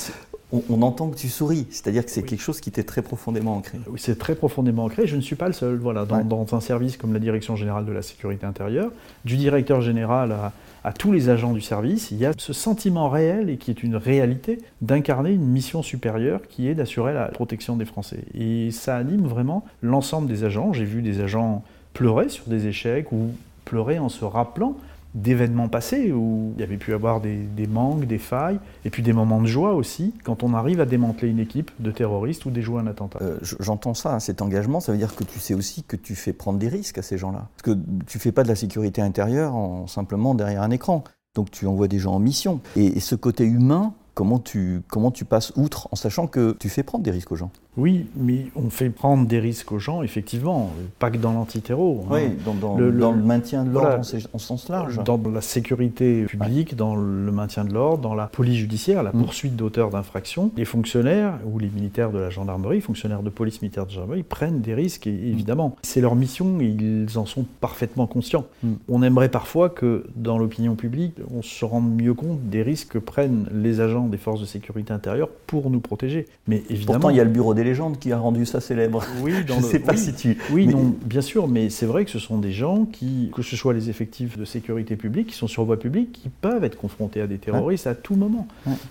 on, 0.52 0.82
entend 0.82 1.10
que 1.10 1.18
tu 1.18 1.30
souris, 1.30 1.68
c'est-à-dire 1.70 2.04
que 2.04 2.12
c'est 2.12 2.24
quelque 2.24 2.42
chose 2.42 2.60
qui 2.60 2.72
t'est 2.72 2.84
très 2.84 3.02
profondément 3.02 3.58
ancré. 3.58 3.80
Oui, 3.88 4.00
c'est 4.02 4.18
très 4.18 4.36
profondément 4.36 4.86
ancré, 4.86 5.06
je 5.06 5.16
ne 5.16 5.22
suis 5.22 5.36
pas 5.36 5.48
le 5.48 5.54
seul. 5.54 5.78
Voilà, 5.78 6.06
dans, 6.06 6.24
dans, 6.24 6.56
un 6.56 6.62
service 6.62 6.98
comme 6.98 7.14
la 7.14 7.20
Direction 7.20 7.56
Générale 7.56 7.86
de 7.86 7.92
la 7.92 8.02
Sécurité 8.02 8.46
Intérieure, 8.46 8.92
du 9.26 9.38
directeur 9.38 9.82
général 9.82 10.32
à 10.32 10.54
à 10.84 10.94
tous 10.94 11.12
les 11.12 11.30
agents 11.30 11.54
du 11.54 11.62
service, 11.62 12.12
il 12.12 12.18
y 12.18 12.26
a 12.26 12.32
ce 12.38 12.54
sentiment 12.54 13.10
réel 13.10 13.50
et 13.50 13.58
qui 13.58 13.72
est 13.72 13.84
une 13.84 13.96
réalité 13.96 14.60
d'incarner 14.82 15.32
une 15.32 15.46
mission 15.46 15.84
supérieure 15.84 16.42
qui 16.48 16.68
est 16.68 16.76
d'assurer 16.76 17.14
la 17.14 17.26
protection 17.26 17.76
des 17.76 17.86
Français. 17.86 18.24
Et 18.34 18.72
ça 18.72 18.96
anime 18.96 19.28
vraiment 19.28 19.66
l'ensemble 19.82 20.28
des 20.28 20.44
agents. 20.44 20.74
J'ai 20.74 20.86
vu 20.86 21.02
des 21.02 21.20
agents 21.22 21.64
pleurer 21.94 22.30
sur 22.30 22.46
des 22.46 22.68
échecs 22.68 23.12
ou 23.12 23.32
pleurer 23.66 24.00
en 24.00 24.10
se 24.10 24.24
rappelant 24.24 24.76
d'événements 25.16 25.68
passés 25.68 26.12
où 26.12 26.54
il 26.56 26.62
y 26.62 26.64
avait 26.64 26.78
pu 26.78 26.94
avoir 26.94 27.22
des, 27.22 27.68
manques, 27.68 28.06
des 28.06 28.18
failles, 28.18 28.60
et 28.86 28.90
puis 28.90 29.04
des 29.04 29.14
moments 29.14 29.42
de 29.42 29.48
joie 29.48 29.74
aussi, 29.74 30.14
quand 30.24 30.44
on 30.44 30.54
arrive 30.54 30.80
à 30.82 30.86
démanteler 30.86 31.30
une 31.30 31.40
équipe 31.40 31.72
de 31.80 31.92
terroristes 31.92 32.46
ou 32.46 32.52
déjouer 32.52 32.82
un 32.82 32.88
attentat. 32.88 33.20
Euh, 33.22 33.38
j'entends 33.60 33.94
ça, 33.94 34.16
hein, 34.16 34.20
cet 34.20 34.42
engagement, 34.42 34.80
ça 34.80 34.92
veut 34.92 34.98
dire 34.98 35.16
que 35.16 35.24
tu 35.24 35.40
sais 35.40 35.54
aussi 35.54 35.84
que 35.84 35.96
tu 35.96 36.16
fais 36.16 36.34
prendre 36.34 36.60
des 36.60 36.68
risques 36.68 36.98
à 36.98 37.02
ces 37.02 37.18
gens-là. 37.18 37.48
Parce 37.56 37.76
que 37.76 37.82
tu 38.06 38.20
fais 38.20 38.32
pas 38.32 38.44
de 38.44 38.50
la 38.50 38.56
sécurité 38.56 39.02
intérieure 39.02 39.56
en, 39.56 39.88
simplement 39.88 40.36
derrière 40.36 40.62
un 40.62 40.72
écran. 40.72 41.04
Donc 41.36 41.52
tu 41.52 41.66
envoies 41.68 41.88
des 41.88 42.00
gens 42.00 42.14
en 42.14 42.20
mission. 42.20 42.60
Et, 42.76 42.86
et 42.86 43.00
ce 43.00 43.16
côté 43.16 43.46
humain, 43.46 43.94
comment 44.14 44.40
tu, 44.40 44.82
comment 44.90 45.12
tu 45.12 45.26
passes 45.26 45.54
outre 45.56 45.88
en 45.92 45.96
sachant 45.96 46.28
que 46.28 46.56
tu 46.60 46.70
fais 46.70 46.84
prendre 46.84 47.04
des 47.04 47.12
risques 47.12 47.32
aux 47.32 47.38
gens? 47.38 47.52
Oui, 47.78 48.08
mais 48.16 48.48
on 48.56 48.70
fait 48.70 48.90
prendre 48.90 49.28
des 49.28 49.40
risques 49.40 49.72
aux 49.72 49.80
gens, 49.80 50.02
effectivement, 50.02 50.72
pas 50.98 51.12
que 51.12 51.18
dans 51.18 51.34
l'antiterreau. 51.34 52.04
Hein. 52.06 52.14
Oui, 52.14 52.22
dans, 52.60 52.78
le, 52.78 52.92
maintien 53.14 53.64
de 53.64 53.72
l'ordre 53.72 54.02
en, 54.34 54.38
sens 54.38 54.70
large. 54.70 55.02
Dans 55.04 55.22
la 55.32 55.42
sécurité 55.42 56.24
publique, 56.24 56.76
dans 56.76 56.96
le 56.96 57.32
maintien 57.32 57.64
de 57.64 57.74
l'ordre, 57.74 58.02
dans 58.02 58.16
la 58.16 58.28
police 58.28 58.58
judiciaire, 58.58 59.04
la 59.04 59.12
mm. 59.12 59.24
poursuite 59.24 59.56
d'auteurs 59.56 59.92
d'infractions. 59.92 60.52
Les 60.58 60.66
fonctionnaires 60.66 61.40
ou 61.46 61.60
les 61.60 61.70
militaires 61.70 62.12
de 62.12 62.18
la 62.18 62.30
gendarmerie, 62.30 62.82
fonctionnaires 62.82 63.24
de 63.24 63.30
police 63.30 63.62
militaire 63.62 63.86
de 63.86 63.92
gendarmerie, 63.92 64.24
prennent 64.24 64.62
des 64.62 64.74
risques, 64.74 65.08
et, 65.08 65.12
mm. 65.12 65.28
évidemment. 65.28 65.76
C'est 65.84 66.02
leur 66.02 66.16
mission 66.16 66.60
et 66.60 66.66
ils 66.66 67.18
en 67.18 67.26
sont 67.26 67.46
parfaitement 67.62 68.08
conscients. 68.08 68.46
Mm. 68.64 68.74
On 68.90 69.04
aimerait 69.04 69.30
parfois 69.30 69.70
que 69.70 70.06
dans 70.16 70.38
l'opinion 70.38 70.76
publique, 70.76 71.16
on 71.34 71.42
se 71.42 71.64
rende 71.64 71.90
mieux 71.90 72.14
compte 72.14 72.42
des 72.50 72.64
risques 72.64 72.90
que 72.90 73.00
prennent 73.00 73.48
les 73.54 73.80
agents 73.80 74.08
des 74.08 74.18
forces 74.18 74.42
de 74.42 74.46
sécurité 74.46 74.92
intérieure 74.92 75.30
pour 75.48 75.70
nous 75.70 75.80
protéger. 75.80 76.26
Mais 76.48 76.64
évidemment. 76.70 77.00
Pourtant, 77.00 77.10
il 77.12 77.18
y 77.18 77.22
a 77.22 77.24
le 77.24 77.30
bureau 77.30 77.54
des 77.60 77.66
légendes 77.66 78.00
qui 78.00 78.12
a 78.12 78.18
rendu 78.18 78.46
ça 78.46 78.62
célèbre. 78.62 79.04
Oui, 79.22 79.34
dans 79.48 79.56
Je 79.56 79.60
ne 79.60 79.66
sais 79.66 79.80
pas 79.80 79.98
si 79.98 80.14
tu. 80.14 80.38
Oui, 80.52 80.68
non, 80.68 80.96
bien 81.04 81.22
sûr, 81.22 81.48
mais 81.48 81.70
c'est 81.70 81.86
vrai 81.86 82.06
que 82.06 82.12
ce 82.12 82.20
sont 82.20 82.38
des 82.38 82.52
gens 82.52 82.86
qui, 82.86 83.32
que 83.36 83.42
ce 83.42 83.56
soit 83.56 83.74
les 83.74 83.90
effectifs 83.90 84.38
de 84.38 84.46
sécurité 84.46 84.96
publique, 84.96 85.28
qui 85.28 85.36
sont 85.36 85.48
sur 85.48 85.66
voie 85.66 85.78
publique, 85.78 86.12
qui 86.14 86.30
peuvent 86.30 86.64
être 86.64 86.78
confrontés 86.78 87.22
à 87.22 87.28
des 87.28 87.38
terroristes 87.38 87.88
à 87.88 87.96
tout 87.96 88.16
moment. 88.16 88.48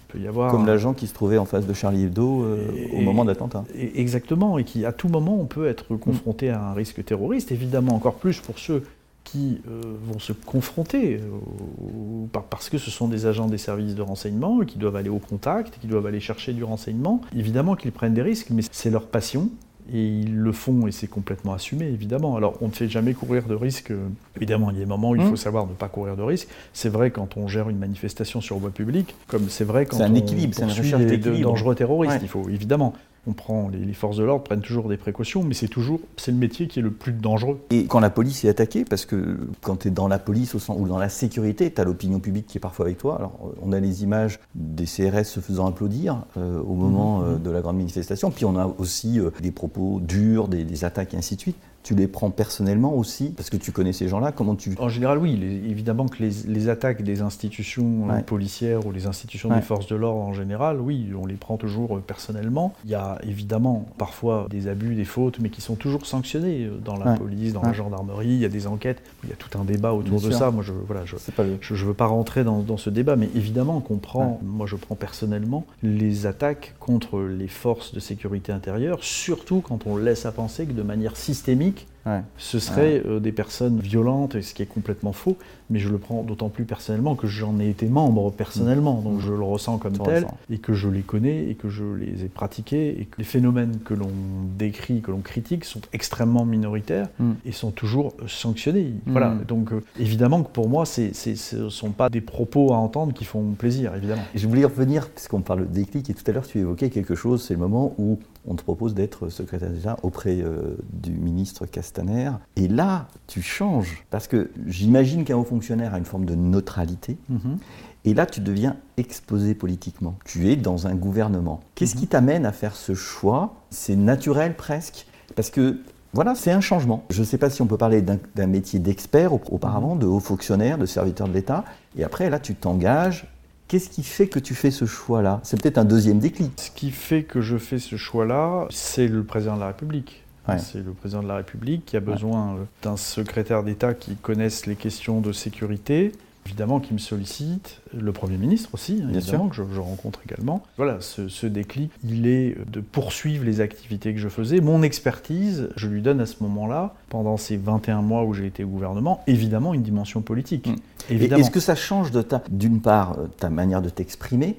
peut 0.08 0.18
y 0.18 0.28
avoir 0.28 0.50
Comme 0.50 0.66
l'agent 0.66 0.92
qui 0.92 1.06
se 1.06 1.14
trouvait 1.14 1.38
en 1.38 1.46
face 1.46 1.66
de 1.66 1.72
Charlie 1.72 2.04
Hebdo 2.04 2.44
euh, 2.44 2.68
au 2.92 3.00
moment 3.00 3.25
de 3.25 3.30
l'attentat. 3.30 3.64
Exactement, 3.94 4.58
et 4.58 4.64
qui 4.64 4.84
à 4.84 4.92
tout 4.92 5.08
moment 5.08 5.38
on 5.40 5.46
peut 5.46 5.66
être 5.66 5.96
confronté 5.96 6.50
à 6.50 6.62
un 6.62 6.75
risque 6.75 7.04
terroriste, 7.04 7.52
évidemment 7.52 7.94
encore 7.94 8.14
plus 8.14 8.40
pour 8.40 8.58
ceux 8.58 8.82
qui 9.30 9.61
euh, 9.68 9.80
vont 10.04 10.18
se 10.18 10.32
confronter, 10.32 11.16
euh, 11.16 12.40
parce 12.50 12.70
que 12.70 12.78
ce 12.78 12.90
sont 12.90 13.08
des 13.08 13.26
agents 13.26 13.47
des 13.47 13.58
services 13.58 13.94
de 13.94 14.02
renseignement, 14.02 14.61
qui 14.61 14.78
doivent 14.78 14.97
aller 14.97 15.11
au 15.11 15.18
contact, 15.18 15.78
qui 15.80 15.87
doivent 15.87 16.06
aller 16.06 16.20
chercher 16.20 16.52
du 16.52 16.64
renseignement. 16.64 17.20
Évidemment 17.37 17.76
qu'ils 17.76 17.92
prennent 17.92 18.14
des 18.14 18.23
risques, 18.23 18.49
mais 18.50 18.62
c'est 18.70 18.90
leur 18.90 19.06
passion, 19.06 19.50
et 19.92 20.06
ils 20.06 20.37
le 20.37 20.52
font 20.52 20.87
et 20.87 20.92
c'est 20.92 21.06
complètement 21.06 21.54
assumé, 21.54 21.87
évidemment. 21.87 22.37
Alors, 22.37 22.58
on 22.61 22.68
ne 22.68 22.73
fait 22.73 22.88
jamais 22.88 23.14
courir 23.14 23.44
de 23.44 23.54
risques. 23.54 23.92
Évidemment, 24.37 24.70
il 24.70 24.75
y 24.75 24.80
a 24.80 24.85
des 24.85 24.88
moments 24.88 25.11
où 25.11 25.16
il 25.16 25.23
mmh. 25.23 25.30
faut 25.30 25.37
savoir 25.37 25.66
ne 25.66 25.73
pas 25.73 25.88
courir 25.88 26.16
de 26.16 26.23
risques. 26.23 26.49
C'est 26.73 26.90
vrai 26.90 27.11
quand 27.11 27.37
on 27.37 27.49
gère 27.49 27.70
une 27.70 27.78
manifestation 27.78 28.40
sur 28.40 28.58
voie 28.58 28.70
publique, 28.70 29.14
comme 29.26 29.49
c'est 29.49 29.64
vrai 29.64 29.87
quand 29.87 30.00
un 30.00 30.12
on 30.12 30.14
équilibre, 30.14 30.54
c'est 30.54 30.64
une 30.64 30.70
recherche 30.70 31.04
de 31.04 31.42
dangereux 31.42 31.75
terroristes. 31.75 32.18
Il 32.23 32.28
faut 32.28 32.49
évidemment 32.49 32.94
on 33.26 33.32
prend, 33.32 33.68
les, 33.68 33.92
forces 33.92 34.16
de 34.16 34.25
l'ordre 34.25 34.44
prennent 34.44 34.60
toujours 34.60 34.88
des 34.88 34.96
précautions, 34.96 35.42
mais 35.42 35.54
c'est 35.54 35.68
toujours, 35.68 36.00
c'est 36.16 36.30
le 36.30 36.38
métier 36.38 36.66
qui 36.68 36.78
est 36.78 36.82
le 36.82 36.90
plus 36.90 37.12
dangereux. 37.12 37.60
Et 37.70 37.87
quand 37.87 38.00
la 38.00 38.10
police 38.10 38.44
est 38.44 38.48
attaquée, 38.48 38.84
parce 38.84 39.06
que 39.06 39.38
quand 39.62 39.76
tu 39.76 39.88
es 39.88 39.90
dans 39.90 40.08
la 40.08 40.18
police 40.18 40.54
ou 40.54 40.88
dans 40.88 40.98
la 40.98 41.08
sécurité, 41.08 41.72
tu 41.72 41.80
as 41.80 41.84
l'opinion 41.84 42.20
publique 42.20 42.46
qui 42.46 42.58
est 42.58 42.60
parfois 42.60 42.87
avec 42.87 42.98
toi. 42.98 43.16
Alors, 43.16 43.52
on 43.62 43.72
a 43.72 43.80
les 43.80 44.02
images 44.02 44.40
des 44.54 44.84
CRS 44.84 45.25
se 45.25 45.40
faisant 45.40 45.66
applaudir 45.66 46.25
euh, 46.37 46.60
au 46.60 46.75
moment 46.75 47.18
mmh, 47.18 47.22
mmh. 47.22 47.28
Euh, 47.28 47.37
de 47.37 47.50
la 47.50 47.60
grande 47.60 47.76
manifestation, 47.76 48.30
puis 48.30 48.44
on 48.44 48.56
a 48.56 48.66
aussi 48.78 49.20
euh, 49.20 49.30
des 49.40 49.50
propos 49.50 50.00
durs, 50.00 50.48
des, 50.48 50.64
des 50.64 50.84
attaques 50.84 51.14
et 51.14 51.16
ainsi 51.16 51.37
de 51.37 51.40
suite 51.40 51.56
tu 51.88 51.95
les 51.95 52.07
prends 52.07 52.30
personnellement 52.30 52.95
aussi 52.95 53.33
Parce 53.35 53.49
que 53.49 53.57
tu 53.57 53.73
connais 53.73 53.95
ces 53.95 54.09
gens-là, 54.09 54.30
comment 54.30 54.57
tu... 54.57 54.75
En 54.78 54.90
général, 54.90 55.16
oui. 55.16 55.40
évidemment 55.71 56.04
que 56.07 56.23
les, 56.23 56.68
attaques 56.68 57.02
des 57.02 57.23
institutions 57.23 58.07
policières 58.26 58.87
ou 58.87 58.92
les 58.92 59.07
institutions 59.07 59.49
des 59.49 59.62
forces 59.62 59.87
de 59.87 59.97
l'ordre 59.97 60.21
en 60.21 60.35
général, 60.35 60.83
oui, 60.83 61.09
on 61.18 61.25
les 61.25 61.37
prend 61.37 61.57
toujours 61.57 61.97
euh, 61.97 62.00
personnellement. 62.07 62.75
Il 62.85 62.90
y 62.90 62.95
a 62.95 63.18
évidemment 63.26 63.87
parfois 63.97 64.49
des 64.50 64.68
abus, 64.68 64.97
des 64.97 65.07
fautes, 65.07 65.38
mais 65.40 65.49
qui 65.49 65.62
sont 65.62 65.76
toujours 65.76 66.04
sanctionnés 66.04 66.66
euh, 66.66 66.76
dans 66.76 66.99
la 66.99 67.14
police, 67.14 67.54
dans 67.54 67.62
la 67.62 67.73
gendarmerie. 67.73 68.28
Il 68.28 68.38
y 68.38 68.45
a 68.45 68.50
des 68.50 68.66
enquêtes, 68.66 69.02
il 69.25 69.30
y 69.30 69.33
a 69.33 69.37
tout 69.37 69.59
un 69.59 69.64
débat 69.64 69.95
autour 69.95 70.21
de 70.21 70.30
ça. 70.30 70.50
Moi, 70.50 70.62
je 70.62 70.73
voilà, 70.87 71.07
je, 71.07 71.16
je, 71.61 71.87
veux 71.87 71.95
pas 71.95 72.07
rentrer 72.07 72.45
dans, 72.45 72.59
dans, 72.61 72.76
ce 72.76 72.90
débat, 72.90 73.16
mais 73.16 73.30
évidemment 73.35 73.80
qu'on 73.80 73.97
prend, 73.97 74.40
moi 74.45 74.66
je 74.66 74.76
prends 74.76 74.95
personnellement 74.95 75.64
les 75.83 76.26
attaques 76.26 76.75
contre 76.80 77.21
les 77.21 77.49
forces 77.49 77.95
de 77.95 78.00
sécurité 78.00 78.52
intérieure, 78.52 78.99
surtout 79.00 79.62
quand 79.62 79.87
on 79.87 79.97
laisse 79.97 80.26
à 80.26 80.33
penser 80.33 80.66
que 80.66 80.73
de 80.73 80.83
manière 80.83 81.16
systémique, 81.16 81.77
week. 81.78 81.98
Ce 82.37 82.59
seraient 82.59 83.02
euh, 83.05 83.21
des 83.21 83.33
personnes 83.33 83.81
violentes, 83.81 84.40
ce 84.40 84.55
qui 84.55 84.62
est 84.62 84.67
complètement 84.67 85.12
faux, 85.12 85.37
mais 85.71 85.78
je 85.78 85.88
le 85.88 85.99
prends 85.99 86.23
d'autant 86.23 86.49
plus 86.49 86.64
personnellement 86.64 87.14
que 87.14 87.26
j'en 87.26 87.59
ai 87.61 87.69
été 87.69 87.87
membre 87.87 88.31
personnellement, 88.33 89.00
donc 89.00 89.21
je 89.21 89.33
le 89.33 89.43
ressens 89.43 89.78
comme 89.78 89.99
tel, 89.99 90.26
et 90.50 90.59
que 90.59 90.73
je 90.73 90.88
les 90.88 91.02
connais, 91.02 91.50
et 91.50 91.55
que 91.55 91.69
je 91.69 91.85
les 91.85 92.25
ai 92.25 92.28
pratiqués, 92.28 93.00
et 93.00 93.05
que 93.05 93.19
les 93.19 93.25
phénomènes 93.25 93.78
que 93.85 93.95
l'on 93.95 94.11
décrit, 94.57 95.00
que 95.00 95.11
l'on 95.11 95.21
critique, 95.21 95.64
sont 95.64 95.81
extrêmement 95.93 96.45
minoritaires, 96.45 97.09
mm. 97.19 97.33
et 97.45 97.52
sont 97.52 97.71
toujours 97.71 98.14
sanctionnés. 98.26 98.95
Voilà, 99.07 99.35
donc 99.47 99.73
euh, 99.73 99.83
évidemment 99.99 100.43
que 100.43 100.50
pour 100.50 100.69
moi, 100.69 100.87
ce 100.87 101.62
ne 101.62 101.69
sont 101.69 101.90
pas 101.90 102.09
des 102.09 102.21
propos 102.21 102.73
à 102.73 102.76
entendre 102.76 103.13
qui 103.13 103.25
font 103.25 103.52
plaisir, 103.52 103.95
évidemment. 103.95 104.23
Et 104.34 104.39
je 104.39 104.49
voulais 104.49 104.65
revenir, 104.65 105.08
puisqu'on 105.11 105.43
parle 105.43 105.61
de 105.61 105.75
déclic, 105.75 106.08
et 106.08 106.15
tout 106.15 106.25
à 106.26 106.32
l'heure 106.32 106.47
tu 106.47 106.58
évoquais 106.58 106.91
quelque 106.91 107.15
chose, 107.15 107.43
c'est 107.43 107.54
le 107.54 107.61
moment 107.61 107.95
où 107.99 108.19
on 108.47 108.54
te 108.54 108.63
propose 108.63 108.95
d'être 108.95 109.28
secrétaire 109.28 109.71
d'État 109.71 109.97
auprès 110.02 110.41
euh, 110.41 110.76
du 110.93 111.11
ministre 111.13 111.67
Castaner. 111.88 112.30
Et 112.56 112.68
là, 112.68 113.08
tu 113.26 113.40
changes, 113.40 114.04
parce 114.10 114.28
que 114.28 114.50
j'imagine 114.66 115.24
qu'un 115.24 115.36
haut 115.36 115.44
fonctionnaire 115.44 115.94
a 115.94 115.98
une 115.98 116.04
forme 116.04 116.26
de 116.26 116.34
neutralité. 116.34 117.16
Mhm. 117.30 117.58
Et 118.04 118.14
là, 118.14 118.26
tu 118.26 118.40
deviens 118.40 118.76
exposé 118.96 119.54
politiquement. 119.54 120.16
Tu 120.24 120.50
es 120.50 120.56
dans 120.56 120.86
un 120.86 120.94
gouvernement. 120.94 121.60
Qu'est-ce 121.74 121.94
mhm. 121.94 122.00
qui 122.00 122.06
t'amène 122.08 122.46
à 122.46 122.52
faire 122.52 122.76
ce 122.76 122.94
choix? 122.94 123.54
C'est 123.70 123.96
naturel 123.96 124.54
presque? 124.54 125.06
Parce 125.34 125.50
que 125.50 125.78
voilà, 126.12 126.34
c'est 126.34 126.52
un 126.52 126.60
changement. 126.60 127.04
Je 127.10 127.20
ne 127.20 127.24
sais 127.24 127.38
pas 127.38 127.50
si 127.50 127.62
on 127.62 127.66
peut 127.66 127.76
parler 127.76 128.02
d'un 128.02 128.46
métier 128.46 128.78
d'expert 128.78 129.32
auparavant, 129.32 129.94
mhm. 129.94 130.00
de 130.00 130.06
haut 130.06 130.20
fonctionnaire, 130.20 130.76
de 130.78 130.86
serviteur 130.86 131.28
de 131.28 131.32
l'État. 131.32 131.64
Et 131.96 132.04
après, 132.04 132.28
là, 132.28 132.38
tu 132.38 132.54
t'engages 132.54 133.26
Qu'est-ce 133.68 133.90
qui 133.90 134.02
fait 134.02 134.28
que 134.28 134.38
tu 134.38 134.54
fais 134.54 134.70
ce 134.70 134.86
choix-là? 134.86 135.40
C'est 135.42 135.60
peut-être 135.60 135.76
un 135.76 135.84
deuxième 135.84 136.20
déclic. 136.20 136.52
Ce 136.56 136.70
qui 136.70 136.90
fait 136.90 137.24
que 137.24 137.42
je 137.42 137.58
fais 137.58 137.78
ce 137.78 137.96
choix-là, 137.96 138.66
c'est 138.70 139.06
le 139.08 139.24
président 139.24 139.56
de 139.56 139.60
la 139.60 139.66
République. 139.66 140.24
C'est 140.56 140.84
le 140.84 140.93
président 140.93 141.23
de 141.23 141.28
la 141.28 141.37
République 141.37 141.84
qui 141.84 141.97
a 141.97 142.00
besoin 142.00 142.54
euh, 142.54 142.65
d'un 142.82 142.97
secrétaire 142.97 143.63
d'État 143.63 143.95
qui 143.95 144.15
connaisse 144.15 144.67
les 144.67 144.76
questions 144.76 145.21
de 145.21 145.32
sécurité, 145.32 146.13
évidemment 146.47 146.80
qui 146.80 146.95
me 146.95 146.99
sollicite, 146.99 147.80
le 147.95 148.13
Premier 148.13 148.39
ministre 148.39 148.71
aussi, 148.73 149.02
hein, 149.04 149.11
évidemment, 149.13 149.49
que 149.49 149.56
je, 149.56 149.80
rencontre 149.80 150.21
également. 150.25 150.63
Voilà, 150.78 150.99
ce, 151.00 151.47
déclic, 151.47 151.91
il 152.04 152.26
est 152.26 152.56
de 152.71 152.80
poursuivre 152.80 153.45
les 153.45 153.61
activités 153.61 154.15
que 154.15 154.21
je 154.21 154.28
faisais. 154.28 154.61
Mon 154.61 154.82
expertise, 154.82 155.69
je 155.76 155.89
lui 155.89 156.00
donne 156.00 156.21
à 156.21 156.26
ce 156.26 156.43
moment-là, 156.43 156.95
pendant 157.11 157.37
ces 157.37 157.56
21 157.56 158.00
mois 158.00 158.25
où 158.25 158.32
j'ai 158.32 158.47
été 158.47 158.65
au 158.65 158.69
gouvernement, 158.69 159.23
évidemment 159.26 159.75
une 159.75 159.82
dimension 159.82 160.23
politique. 160.23 160.69
Mmh. 160.69 160.76
Est-ce 161.11 161.50
que 161.50 161.61
ça 161.61 161.75
change 161.75 162.11
de 162.11 162.23
ta, 162.23 162.43
d'une 162.50 162.80
part, 162.80 163.19
euh, 163.19 163.26
ta 163.39 163.50
manière 163.50 163.82
de 163.82 163.89
t'exprimer 163.89 164.56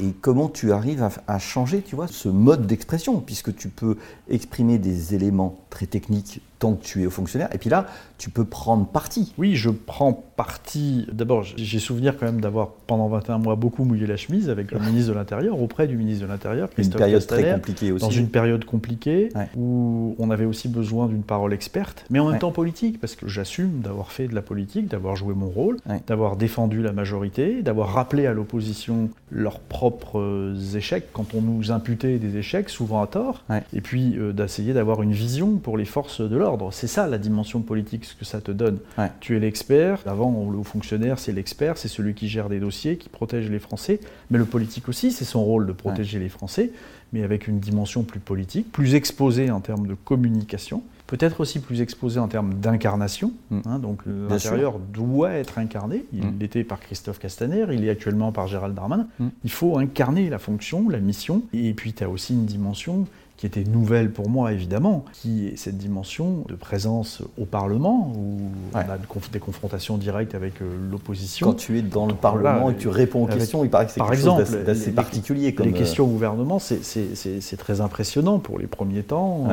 Et 0.00 0.12
comment 0.20 0.48
tu 0.48 0.72
arrives 0.72 1.02
à, 1.02 1.10
à, 1.26 1.38
changer, 1.38 1.82
tu 1.82 1.96
vois, 1.96 2.06
ce 2.08 2.28
mode 2.28 2.66
d'expression, 2.66 3.20
puisque 3.20 3.54
tu 3.54 3.68
peux 3.68 3.96
exprimer 4.28 4.78
des 4.78 5.14
éléments 5.14 5.58
très 5.70 5.86
techniques 5.86 6.40
tant 6.58 6.74
que 6.74 6.84
tu 6.84 7.02
es 7.02 7.06
au 7.06 7.10
fonctionnaire. 7.10 7.48
Et 7.52 7.58
puis 7.58 7.70
là, 7.70 7.86
tu 8.18 8.30
peux 8.30 8.44
prendre 8.44 8.86
parti. 8.86 9.34
Oui, 9.38 9.56
je 9.56 9.70
prends 9.70 10.12
parti. 10.12 11.06
D'abord, 11.12 11.44
j'ai 11.44 11.78
souvenir 11.78 12.18
quand 12.18 12.26
même 12.26 12.40
d'avoir, 12.40 12.70
pendant 12.86 13.08
21 13.08 13.38
mois, 13.38 13.56
beaucoup 13.56 13.84
mouillé 13.84 14.06
la 14.06 14.16
chemise 14.16 14.48
avec 14.48 14.72
le 14.72 14.78
ministre 14.78 15.10
de 15.12 15.18
l'Intérieur, 15.18 15.60
auprès 15.60 15.86
du 15.86 15.96
ministre 15.96 16.26
de 16.26 16.30
l'Intérieur, 16.30 16.68
Une 16.76 16.90
période 16.90 17.26
très 17.26 17.54
compliquée 17.54 17.92
aussi. 17.92 18.04
Dans 18.04 18.10
une 18.10 18.28
période 18.28 18.64
compliquée, 18.64 19.28
où 19.56 20.14
on 20.18 20.30
avait 20.30 20.44
aussi 20.44 20.68
besoin 20.68 21.06
d'une 21.06 21.22
parole 21.22 21.52
experte, 21.52 22.04
mais 22.10 22.18
en 22.18 22.30
même 22.30 22.38
temps 22.38 22.52
politique, 22.52 23.00
parce 23.00 23.16
que 23.16 23.28
j'assume 23.28 23.80
d'avoir 23.80 24.12
fait 24.12 24.28
de 24.28 24.34
la 24.34 24.42
politique, 24.42 24.88
d'avoir 24.88 25.16
joué 25.16 25.34
mon 25.34 25.48
rôle, 25.48 25.76
d'avoir 26.06 26.36
défendu 26.36 26.82
la 26.82 26.92
majorité, 26.92 27.62
d'avoir 27.62 27.92
rappelé 27.92 28.26
à 28.26 28.32
l'opposition 28.32 29.10
leurs 29.30 29.58
propres 29.58 30.54
échecs, 30.74 31.08
quand 31.12 31.34
on 31.34 31.42
nous 31.42 31.70
imputait 31.70 32.18
des 32.18 32.36
échecs, 32.36 32.70
souvent 32.70 33.02
à 33.02 33.06
tort, 33.06 33.44
et 33.72 33.80
puis 33.80 34.16
euh, 34.16 34.32
d'essayer 34.32 34.72
d'avoir 34.72 35.02
une 35.02 35.12
vision 35.12 35.56
pour 35.56 35.76
les 35.76 35.84
forces 35.84 36.20
de 36.20 36.36
l'ordre 36.36 36.45
c'est 36.70 36.86
ça 36.86 37.06
la 37.06 37.18
dimension 37.18 37.60
politique, 37.60 38.04
ce 38.04 38.14
que 38.14 38.24
ça 38.24 38.40
te 38.40 38.50
donne. 38.50 38.78
Tu 39.20 39.36
es 39.36 39.40
l'expert. 39.40 40.00
Avant, 40.06 40.48
le 40.50 40.58
haut 40.58 40.64
fonctionnaire, 40.64 41.18
c'est 41.18 41.32
l'expert, 41.32 41.78
c'est 41.78 41.88
celui 41.88 42.14
qui 42.14 42.28
gère 42.28 42.48
des 42.48 42.60
dossiers, 42.60 42.96
qui 42.96 43.08
protège 43.08 43.50
les 43.50 43.58
Français. 43.58 44.00
Mais 44.30 44.38
le 44.38 44.44
politique 44.44 44.88
aussi, 44.88 45.12
c'est 45.12 45.24
son 45.24 45.44
rôle 45.44 45.66
de 45.66 45.72
protéger 45.72 46.18
les 46.18 46.28
Français, 46.28 46.70
mais 47.12 47.22
avec 47.22 47.48
une 47.48 47.60
dimension 47.60 48.02
plus 48.02 48.20
politique, 48.20 48.70
plus 48.72 48.94
exposée 48.94 49.50
en 49.50 49.60
termes 49.60 49.86
de 49.86 49.94
communication 49.94 50.82
peut-être 51.06 51.40
aussi 51.40 51.60
plus 51.60 51.80
exposé 51.80 52.18
en 52.18 52.28
termes 52.28 52.54
d'incarnation. 52.54 53.32
Mm. 53.50 53.60
Hein, 53.64 53.78
donc 53.78 54.00
l'intérieur 54.06 54.78
doit 54.78 55.32
être 55.32 55.58
incarné. 55.58 56.04
Il 56.12 56.26
mm. 56.26 56.38
l'était 56.40 56.64
par 56.64 56.80
Christophe 56.80 57.18
Castaner, 57.18 57.66
il 57.72 57.84
est 57.84 57.90
actuellement 57.90 58.32
par 58.32 58.46
Gérald 58.46 58.74
Darmanin. 58.74 59.06
Mm. 59.18 59.28
Il 59.44 59.50
faut 59.50 59.78
incarner 59.78 60.28
la 60.28 60.38
fonction, 60.38 60.88
la 60.88 60.98
mission. 60.98 61.42
Et 61.52 61.74
puis 61.74 61.92
tu 61.92 62.04
as 62.04 62.08
aussi 62.08 62.34
une 62.34 62.46
dimension 62.46 63.06
qui 63.36 63.46
était 63.46 63.64
nouvelle 63.64 64.10
pour 64.10 64.28
moi 64.28 64.52
évidemment, 64.52 65.04
qui 65.12 65.48
est 65.48 65.56
cette 65.56 65.76
dimension 65.76 66.44
de 66.48 66.54
présence 66.54 67.22
au 67.38 67.44
Parlement, 67.44 68.12
où 68.16 68.38
on 68.72 68.78
a 68.78 68.98
des 69.32 69.38
confrontations 69.38 69.98
directes 69.98 70.34
avec 70.34 70.62
euh, 70.62 70.64
l'opposition. 70.90 71.48
Quand 71.48 71.54
tu 71.54 71.78
es 71.78 71.82
dans 71.82 72.06
le 72.06 72.14
Parlement 72.14 72.70
et 72.70 72.74
que 72.74 72.80
tu 72.80 72.88
réponds 72.88 73.24
aux 73.24 73.26
questions, 73.26 73.62
il 73.64 73.70
paraît 73.70 73.86
que 73.86 73.92
c'est 73.92 74.00
quelque 74.00 74.14
exemple, 74.14 74.46
chose 74.46 74.64
d'assez 74.64 74.92
particulier. 74.92 75.54
Comme 75.54 75.66
les 75.66 75.72
euh, 75.72 75.76
questions 75.76 76.04
au 76.04 76.08
gouvernement, 76.08 76.58
c'est 76.58 77.56
très 77.58 77.80
impressionnant 77.80 78.38
pour 78.38 78.58
les 78.58 78.66
premiers 78.66 79.02
temps. 79.02 79.48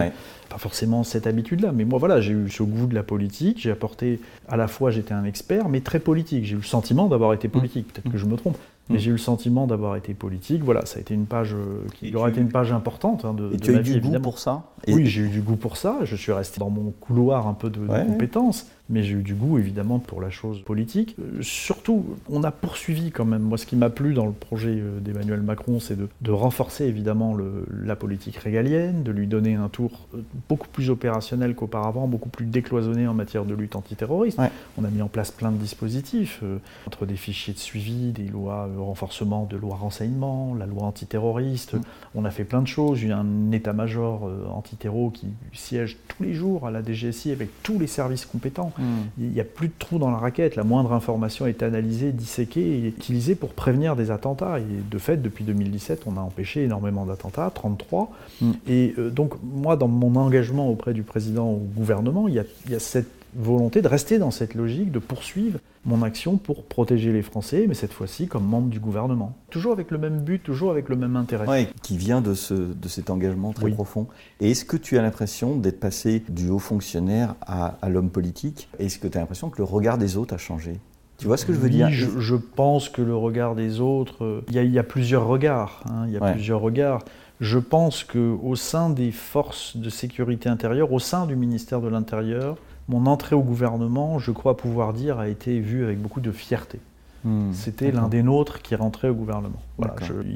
Pas 0.50 0.60
forcément 0.60 1.04
cette 1.04 1.26
habitude-là, 1.26 1.72
mais 1.74 1.84
moi 1.84 1.98
voilà, 1.98 2.22
j'ai 2.22 2.34
eu 2.34 2.48
ce 2.48 2.62
goût 2.62 2.86
de 2.86 2.94
la 2.94 3.02
politique, 3.02 3.60
j'ai 3.62 3.72
apporté, 3.72 4.20
à 4.48 4.56
la 4.56 4.68
fois 4.68 4.92
j'étais 4.92 5.14
un 5.14 5.24
expert, 5.24 5.68
mais 5.68 5.80
très 5.80 6.00
politique. 6.00 6.46
J'ai 6.46 6.54
eu 6.54 6.58
le 6.58 6.64
sentiment 6.64 7.08
d'avoir 7.08 7.34
été 7.34 7.48
politique, 7.48 7.92
peut-être 7.92 8.12
que 8.12 8.20
je 8.20 8.26
me 8.26 8.36
trompe, 8.36 8.58
mais 8.90 9.00
j'ai 9.00 9.10
eu 9.10 9.14
le 9.14 9.18
sentiment 9.18 9.66
d'avoir 9.66 9.96
été 9.96 10.14
politique. 10.14 10.64
Voilà, 10.64 10.86
ça 10.86 10.98
a 10.98 11.02
été 11.02 11.14
une 11.14 11.26
page 11.26 11.56
qui 11.96 12.16
aurait 12.16 12.32
été 12.32 12.42
une 12.42 12.52
page 12.52 12.72
importante 12.74 13.26
hein, 13.26 13.34
de, 13.34 13.54
et 13.54 13.58
tu 13.58 13.76
as 13.76 13.80
eu 13.80 13.84
du 13.84 14.02
goût 14.02 14.20
pour 14.20 14.40
ça? 14.40 14.64
Oui, 14.88 15.06
j'ai 15.06 15.22
eu 15.22 15.30
du 15.30 15.42
goût 15.42 15.56
pour 15.56 15.78
ça. 15.78 16.00
Je 16.04 16.16
suis 16.16 16.32
resté 16.32 16.60
dans 16.60 16.70
mon 16.70 16.92
couloir 16.92 17.48
un 17.48 17.54
peu 17.54 17.70
de, 17.70 17.86
compétences 17.88 18.68
mais 18.90 19.02
j'ai 19.04 19.14
eu 19.14 19.24
du 19.24 19.34
goût 19.34 19.58
évidemment 19.58 20.00
pour 20.00 20.22
la 20.22 20.30
chose 20.30 20.62
politique. 20.62 21.16
Euh, 21.20 21.42
surtout, 21.42 22.06
on 22.30 22.44
a 22.44 22.52
poursuivi 22.52 23.12
quand 23.12 23.24
même. 23.24 23.42
Moi, 23.42 23.58
ce 23.58 23.66
qui 23.66 23.78
m'a 23.78 23.90
plu 23.90 24.14
dans 24.14 24.26
le 24.26 24.34
projet 24.34 24.76
euh, 24.78 25.00
d'Emmanuel 25.00 25.42
Macron, 25.42 25.80
c'est 25.80 25.98
de, 25.98 26.32
renforcer 26.32 26.86
évidemment 26.86 27.38
la 27.84 27.96
politique 27.96 28.38
régalienne, 28.38 29.04
de 29.04 29.12
lui 29.12 29.28
donner 29.28 29.56
un 29.56 29.70
tour 29.70 30.08
euh, 30.14 30.22
beaucoup 30.50 30.68
plus 30.68 30.90
opérationnel 30.90 31.56
qu'auparavant, 31.56 32.08
beaucoup 32.08 32.30
plus 32.30 32.46
décloisonné 32.46 33.08
en 33.08 33.14
matière 33.14 33.46
de 33.46 33.54
lutte 33.54 33.76
antiterroriste. 33.76 34.40
On 34.78 34.84
a 34.84 34.90
mis 34.90 35.02
en 35.02 35.08
place 35.08 35.32
plein 35.32 35.52
de 35.52 35.58
dispositifs, 35.58 36.44
entre 36.88 37.06
des 37.06 37.16
fichiers 37.16 37.54
de 37.54 37.60
suivi, 37.60 38.12
des 38.12 38.28
lois 38.28 38.68
renforcement 38.78 39.46
de 39.46 39.56
lois 39.58 39.76
renseignement, 39.76 40.56
la 40.56 40.66
loi 40.66 40.84
antiterroriste. 40.84 41.76
Mm. 41.76 41.82
On 42.16 42.26
a 42.26 42.32
fait 42.32 42.44
plein 42.44 42.62
de 42.62 42.68
choses. 42.68 43.02
Il 43.02 43.10
y 43.10 43.12
a 43.12 43.20
un 43.20 43.52
état-major 43.52 44.30
antiterror 44.54 45.14
qui 45.14 45.28
siège 45.54 45.98
tous 46.08 46.24
les 46.24 46.34
jours 46.34 46.68
à 46.68 46.72
la 46.72 46.84
DGSI 46.84 47.32
avec 47.32 47.50
tous 47.64 47.80
les 47.80 47.88
services 47.88 48.26
compétents. 48.26 48.73
Il 49.18 49.30
n'y 49.30 49.40
a 49.40 49.44
plus 49.44 49.68
de 49.68 49.74
trous 49.78 50.00
dans 50.00 50.12
la 50.12 50.18
raquette. 50.18 50.56
La 50.56 50.64
moindre 50.64 50.94
information 50.94 51.46
est 51.46 51.64
analysée, 51.64 52.12
disséquée 52.12 52.62
et 52.62 52.88
utilisée 52.88 53.36
pour 53.36 53.50
prévenir 53.50 53.96
des 53.96 54.12
attentats. 54.12 54.60
Et 54.60 54.64
de 54.64 54.98
fait, 54.98 55.22
depuis 55.22 55.44
2017, 55.44 56.04
on 56.06 56.18
a 56.18 56.22
empêché 56.22 56.64
énormément 56.64 57.06
d'attentats, 57.06 57.52
33. 57.54 58.12
Mm. 58.42 58.52
Et 58.68 58.94
euh, 58.98 59.10
donc, 59.10 59.34
moi, 59.44 59.76
dans 59.76 59.88
mon 59.88 60.16
engagement 60.16 60.70
auprès 60.70 60.94
du 60.94 61.04
président 61.04 61.50
au 61.50 61.58
gouvernement, 61.58 62.28
il 62.28 62.36
y 62.36 62.40
a 62.76 62.80
cette 62.80 63.23
volonté 63.36 63.82
de 63.82 63.88
rester 63.88 64.20
dans 64.20 64.32
cette 64.32 64.56
logique, 64.56 64.92
de 64.92 65.00
poursuivre 65.00 65.60
mon 65.86 66.02
action 66.02 66.38
pour 66.38 66.64
protéger 66.64 67.12
les 67.12 67.22
Français, 67.22 67.66
mais 67.68 67.74
cette 67.74 67.94
fois-ci 67.94 68.28
comme 68.28 68.46
membre 68.46 68.70
du 68.70 68.80
gouvernement. 68.80 69.36
Toujours 69.50 69.74
avec 69.74 69.92
le 69.92 69.98
même 69.98 70.20
but, 70.20 70.42
toujours 70.42 70.72
avec 70.72 70.90
le 70.90 70.96
même 70.96 71.16
intérêt. 71.16 71.46
Oui, 71.48 71.68
qui 71.82 71.98
vient 71.98 72.22
de, 72.22 72.34
ce, 72.34 72.54
de 72.54 72.88
cet 72.88 73.10
engagement 73.10 73.54
très 73.54 73.70
profond. 73.72 74.08
Et 74.40 74.52
est-ce 74.52 74.66
que 74.66 74.78
tu 74.78 74.98
as 74.98 75.02
l'impression 75.02 75.58
d'être 75.58 75.80
passé 75.80 76.24
du 76.30 76.50
haut 76.50 76.60
fonctionnaire 76.60 77.36
à, 77.42 77.78
l'homme 77.90 78.10
politique? 78.10 78.70
Est-ce 78.80 78.98
que 78.98 79.08
tu 79.08 79.18
as 79.18 79.22
l'impression 79.22 79.50
que 79.50 79.58
le 79.58 79.66
regard 79.66 79.98
des 79.98 80.18
autres 80.18 80.34
a 80.34 80.38
changé? 80.38 80.80
Tu 81.18 81.28
vois 81.28 81.38
ce 81.38 81.46
que 81.46 81.54
je 81.54 81.60
veux 81.60 81.70
dire? 81.70 81.90
je, 81.90 82.20
je, 82.20 82.36
pense 82.36 82.90
que 82.90 83.02
le 83.02 83.16
regard 83.16 83.56
des 83.56 83.80
autres, 83.80 84.44
il 84.50 84.56
y, 84.56 84.80
a 84.80 84.84
plusieurs 84.84 85.28
regards. 85.28 85.84
Hein, 85.90 86.06
il 86.08 86.14
y 86.14 86.18
a 86.18 86.32
plusieurs 86.32 86.60
regards. 86.60 87.04
Je 87.40 87.60
pense 87.60 88.04
qu'au 88.04 88.56
sein 88.56 88.90
des 88.90 89.12
forces 89.12 89.76
de 89.76 89.90
sécurité 89.90 90.50
intérieure, 90.50 90.92
au 90.92 91.00
sein 91.00 91.26
du 91.26 91.36
ministère 91.36 91.82
de 91.82 91.88
l'Intérieur, 91.88 92.58
mon 92.90 93.06
entrée 93.06 93.36
au 93.36 93.42
gouvernement, 93.42 94.20
je 94.20 94.32
crois 94.32 94.58
pouvoir 94.58 94.94
dire, 94.94 95.20
a 95.20 95.28
été 95.28 95.60
vue 95.60 95.84
avec 95.84 96.02
beaucoup 96.02 96.20
de 96.22 96.32
fierté. 96.32 96.80
Hmm, 97.24 97.54
C'était 97.54 97.92
l'un 97.92 98.10
des 98.10 98.22
nôtres 98.24 98.62
qui 98.62 98.76
rentrait 98.76 99.10
au 99.10 99.14
gouvernement. 99.16 99.62
Voilà, 99.78 99.96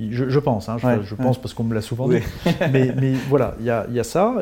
je, 0.10 0.40
pense, 0.40 0.68
hein, 0.68 0.78
je, 0.80 1.14
pense 1.14 1.40
parce 1.40 1.54
qu'on 1.54 1.64
me 1.64 1.76
l'a 1.76 1.82
souvent 1.82 2.10
dit. 2.10 2.18
mais, 2.74 2.92
mais, 3.00 3.14
voilà, 3.30 3.56
il 3.60 3.66
y 3.66 3.70
a, 3.70 4.04
ça. 4.04 4.38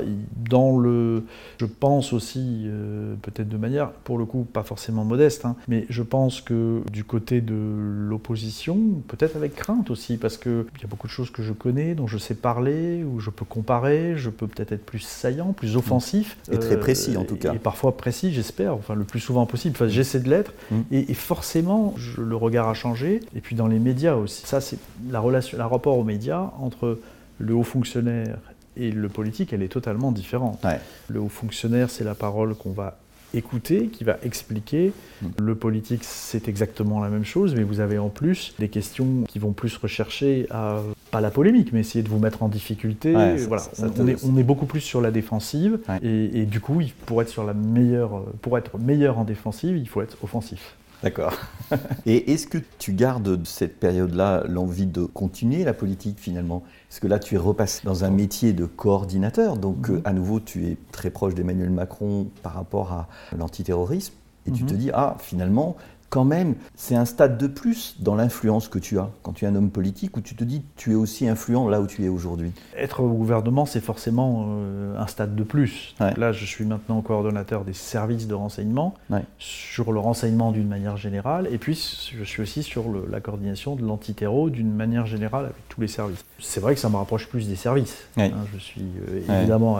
Dans 0.49 0.77
le, 0.77 1.23
je 1.60 1.65
pense 1.65 2.13
aussi, 2.13 2.63
euh, 2.65 3.15
peut-être 3.21 3.49
de 3.49 3.58
manière, 3.58 3.91
pour 3.91 4.17
le 4.17 4.23
coup, 4.23 4.45
pas 4.51 4.63
forcément 4.63 5.03
modeste, 5.03 5.43
hein, 5.43 5.58
mais 5.67 5.86
je 5.89 6.01
pense 6.01 6.39
que 6.39 6.81
du 6.93 7.03
côté 7.03 7.41
de 7.41 7.55
l'opposition, 7.55 8.77
peut-être 9.08 9.36
avec 9.36 9.55
crainte 9.55 9.91
aussi, 9.91 10.15
parce 10.15 10.38
qu'il 10.38 10.65
y 10.81 10.86
a 10.86 10.88
beaucoup 10.88 11.08
de 11.08 11.12
choses 11.12 11.29
que 11.29 11.43
je 11.43 11.51
connais, 11.51 11.93
dont 11.93 12.08
je 12.08 12.17
sais 12.17 12.36
parler, 12.36 13.03
où 13.03 13.19
je 13.19 13.31
peux 13.31 13.45
comparer, 13.45 14.13
je 14.15 14.29
peux 14.29 14.47
peut-être 14.47 14.71
être 14.71 14.86
plus 14.86 14.99
saillant, 14.99 15.51
plus 15.51 15.75
offensif. 15.75 16.38
Et 16.51 16.58
très 16.58 16.79
précis 16.79 17.17
en 17.17 17.25
tout 17.25 17.36
cas. 17.36 17.53
Et 17.53 17.60
parfois 17.60 17.97
précis, 17.97 18.31
j'espère, 18.31 18.73
enfin 18.75 18.95
le 18.95 19.03
plus 19.03 19.19
souvent 19.19 19.45
possible. 19.45 19.75
Enfin, 19.75 19.88
j'essaie 19.88 20.21
de 20.21 20.29
l'être. 20.29 20.53
Mm. 20.71 20.81
Et, 20.91 21.12
et, 21.12 21.13
forcément, 21.13 21.93
je, 21.97 22.21
le 22.21 22.36
regard 22.36 22.69
a 22.69 22.73
changé. 22.73 23.19
Et 23.36 23.41
puis 23.41 23.55
dans 23.55 23.67
les 23.67 23.79
médias 23.79 24.15
aussi. 24.15 24.45
Ça, 24.45 24.62
c'est 24.62 24.79
la 25.09 25.19
relation, 25.19 25.57
le 25.57 25.63
rapport 25.65 25.97
aux 25.97 26.03
médias 26.03 26.51
entre 26.59 26.99
le 27.39 27.53
haut 27.53 27.63
fonctionnaire 27.63 28.37
et 28.77 28.91
le 28.91 29.09
politique, 29.09 29.53
elle 29.53 29.63
est 29.63 29.69
totalement 29.69 30.11
différente. 30.11 30.65
Le 31.07 31.19
haut 31.19 31.29
fonctionnaire, 31.29 31.89
c'est 31.89 32.03
la 32.03 32.15
parole 32.15 32.55
qu'on 32.55 32.71
va 32.71 32.97
écouter, 33.33 33.87
qui 33.87 34.03
va 34.03 34.17
expliquer. 34.23 34.93
Mm. 35.21 35.27
Le 35.39 35.55
politique, 35.55 36.03
c'est 36.03 36.47
exactement 36.47 37.01
la 37.01 37.09
même 37.09 37.25
chose, 37.25 37.55
mais 37.55 37.63
vous 37.63 37.79
avez 37.79 37.97
en 37.97 38.09
plus 38.09 38.53
des 38.59 38.69
questions 38.69 39.23
qui 39.27 39.39
vont 39.39 39.51
plus 39.51 39.75
rechercher 39.77 40.47
à, 40.51 40.81
pas 41.11 41.21
la 41.21 41.31
polémique, 41.31 41.71
mais 41.73 41.81
essayer 41.81 42.03
de 42.03 42.09
vous 42.09 42.19
mettre 42.19 42.43
en 42.43 42.49
difficulté. 42.49 43.13
voilà. 43.47 43.63
on, 44.23 44.37
est, 44.37 44.43
beaucoup 44.43 44.65
plus 44.65 44.81
sur 44.81 45.01
la 45.01 45.11
défensive, 45.11 45.79
et, 46.01 46.41
et, 46.41 46.45
du 46.45 46.59
coup, 46.59 46.81
pour 47.05 47.21
être, 47.21 47.29
sur 47.29 47.43
la 47.43 47.53
meilleure, 47.53 48.23
pour 48.41 48.57
être 48.57 48.77
meilleur 48.77 49.19
en 49.19 49.23
défensive, 49.23 49.77
il 49.77 49.87
faut 49.87 50.01
être 50.01 50.17
offensif. 50.23 50.75
D'accord. 51.03 51.34
Et 52.05 52.31
est-ce 52.34 52.47
que 52.47 52.58
tu 52.79 52.93
gardes 52.93 53.38
de 53.38 53.45
cette 53.45 53.79
période-là 53.79 54.43
l'envie 54.47 54.86
de 54.86 55.05
continuer 55.05 55.63
la 55.63 55.73
politique 55.73 56.19
finalement? 56.19 56.63
Parce 56.89 56.99
que 56.99 57.08
là, 57.08 57.19
tu 57.19 57.36
es 57.36 57.38
repassé 57.38 57.81
dans 57.84 58.03
un 58.03 58.10
métier 58.10 58.53
de 58.53 58.65
coordinateur, 58.65 59.58
donc 59.58 59.89
mhm. 59.89 59.97
euh, 59.97 60.01
à 60.05 60.13
nouveau, 60.13 60.39
tu 60.39 60.65
es 60.67 60.77
très 60.91 61.10
proche 61.10 61.36
d'Emmanuel 61.36 61.69
Macron 61.69 62.27
par 62.43 62.53
rapport 62.53 62.91
à 62.91 63.08
l'antiterrorisme. 63.38 64.13
Et 64.47 64.51
tu 64.51 64.63
te 64.63 64.73
mhm. 64.73 64.79
dis, 64.79 64.91
ah, 64.93 65.17
finalement, 65.19 65.75
quand 66.09 66.25
même, 66.25 66.55
c'est 66.75 66.95
un 66.95 67.05
stade 67.05 67.37
de 67.37 67.47
plus 67.47 67.95
dans 67.99 68.15
l'influence 68.15 68.67
que 68.67 68.79
tu 68.79 68.99
as 68.99 69.09
quand 69.23 69.33
tu 69.33 69.45
es 69.45 69.47
un 69.47 69.55
homme 69.55 69.69
politique 69.69 70.15
où 70.17 70.21
tu 70.21 70.35
te 70.35 70.43
dis 70.43 70.63
tu 70.75 70.91
es 70.91 70.95
aussi 70.95 71.27
influent 71.27 71.67
là 71.67 71.81
où 71.81 71.87
tu 71.87 72.03
es 72.03 72.07
aujourd'hui. 72.07 72.51
Être 72.77 73.01
au 73.01 73.09
gouvernement, 73.09 73.65
c'est 73.65 73.81
forcément 73.81 74.45
euh, 74.47 74.97
un 74.97 75.07
stade 75.07 75.35
de 75.35 75.43
plus. 75.43 75.95
Là, 75.99 76.31
je 76.31 76.45
suis 76.45 76.65
maintenant 76.65 77.01
coordonnateur 77.01 77.65
des 77.65 77.73
services 77.73 78.27
de 78.27 78.33
renseignement 78.33 78.95
sur 79.39 79.91
le 79.91 79.99
renseignement 79.99 80.51
d'une 80.51 80.67
manière 80.67 80.97
générale 80.97 81.47
et 81.51 81.57
puis 81.57 81.75
je 82.17 82.23
suis 82.23 82.41
aussi 82.41 82.63
sur 82.63 82.85
la 83.09 83.19
coordination 83.19 83.75
de 83.75 83.83
l'antiterro 83.83 84.49
d'une 84.49 84.73
manière 84.73 85.05
générale 85.05 85.45
avec 85.45 85.69
tous 85.69 85.81
les 85.81 85.87
services. 85.87 86.23
C'est 86.39 86.59
vrai 86.59 86.75
que 86.75 86.79
ça 86.79 86.89
me 86.89 86.95
rapproche 86.95 87.27
plus 87.27 87.47
des 87.47 87.55
services. 87.55 88.05
Hein. 88.17 88.29
je 88.53 88.59
suis 88.59 88.85
euh, 89.09 89.39
évidemment 89.39 89.79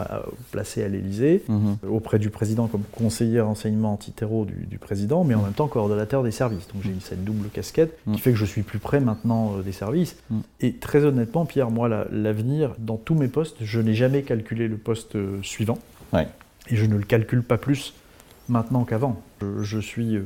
placé 0.50 0.82
à 0.82 0.88
l'Élysée 0.88 1.44
mhm. 1.48 1.76
auprès 1.88 2.18
du 2.18 2.30
président 2.30 2.66
comme 2.66 2.82
conseiller 2.92 3.40
renseignement 3.40 3.92
antiterro 3.92 4.44
du, 4.44 4.66
du 4.66 4.78
président, 4.78 5.24
mais 5.24 5.34
en 5.34 5.42
même 5.42 5.52
temps 5.52 5.68
coordonnateur 5.68 6.15
des 6.22 6.30
services. 6.30 6.68
Donc 6.72 6.82
j'ai 6.82 6.90
eu 6.90 7.00
cette 7.00 7.24
double 7.24 7.48
casquette 7.48 7.98
qui 8.04 8.10
mm. 8.10 8.18
fait 8.18 8.32
que 8.32 8.38
je 8.38 8.44
suis 8.44 8.62
plus 8.62 8.78
près 8.78 9.00
maintenant 9.00 9.56
euh, 9.56 9.62
des 9.62 9.72
services. 9.72 10.16
Mm. 10.30 10.40
Et 10.60 10.72
très 10.74 11.04
honnêtement, 11.04 11.46
Pierre, 11.46 11.70
moi, 11.70 11.88
l'avenir, 12.10 12.74
dans 12.78 12.96
tous 12.96 13.14
mes 13.14 13.28
postes, 13.28 13.56
je 13.60 13.80
n'ai 13.80 13.94
jamais 13.94 14.22
calculé 14.22 14.68
le 14.68 14.76
poste 14.76 15.16
euh, 15.16 15.38
suivant. 15.42 15.78
Et 16.68 16.74
je 16.74 16.84
ne 16.86 16.96
le 16.96 17.04
calcule 17.04 17.42
pas 17.42 17.58
plus 17.58 17.94
maintenant 18.48 18.84
qu'avant. 18.84 19.20
Je, 19.60 19.78
suis 19.78 20.16
euh, 20.16 20.22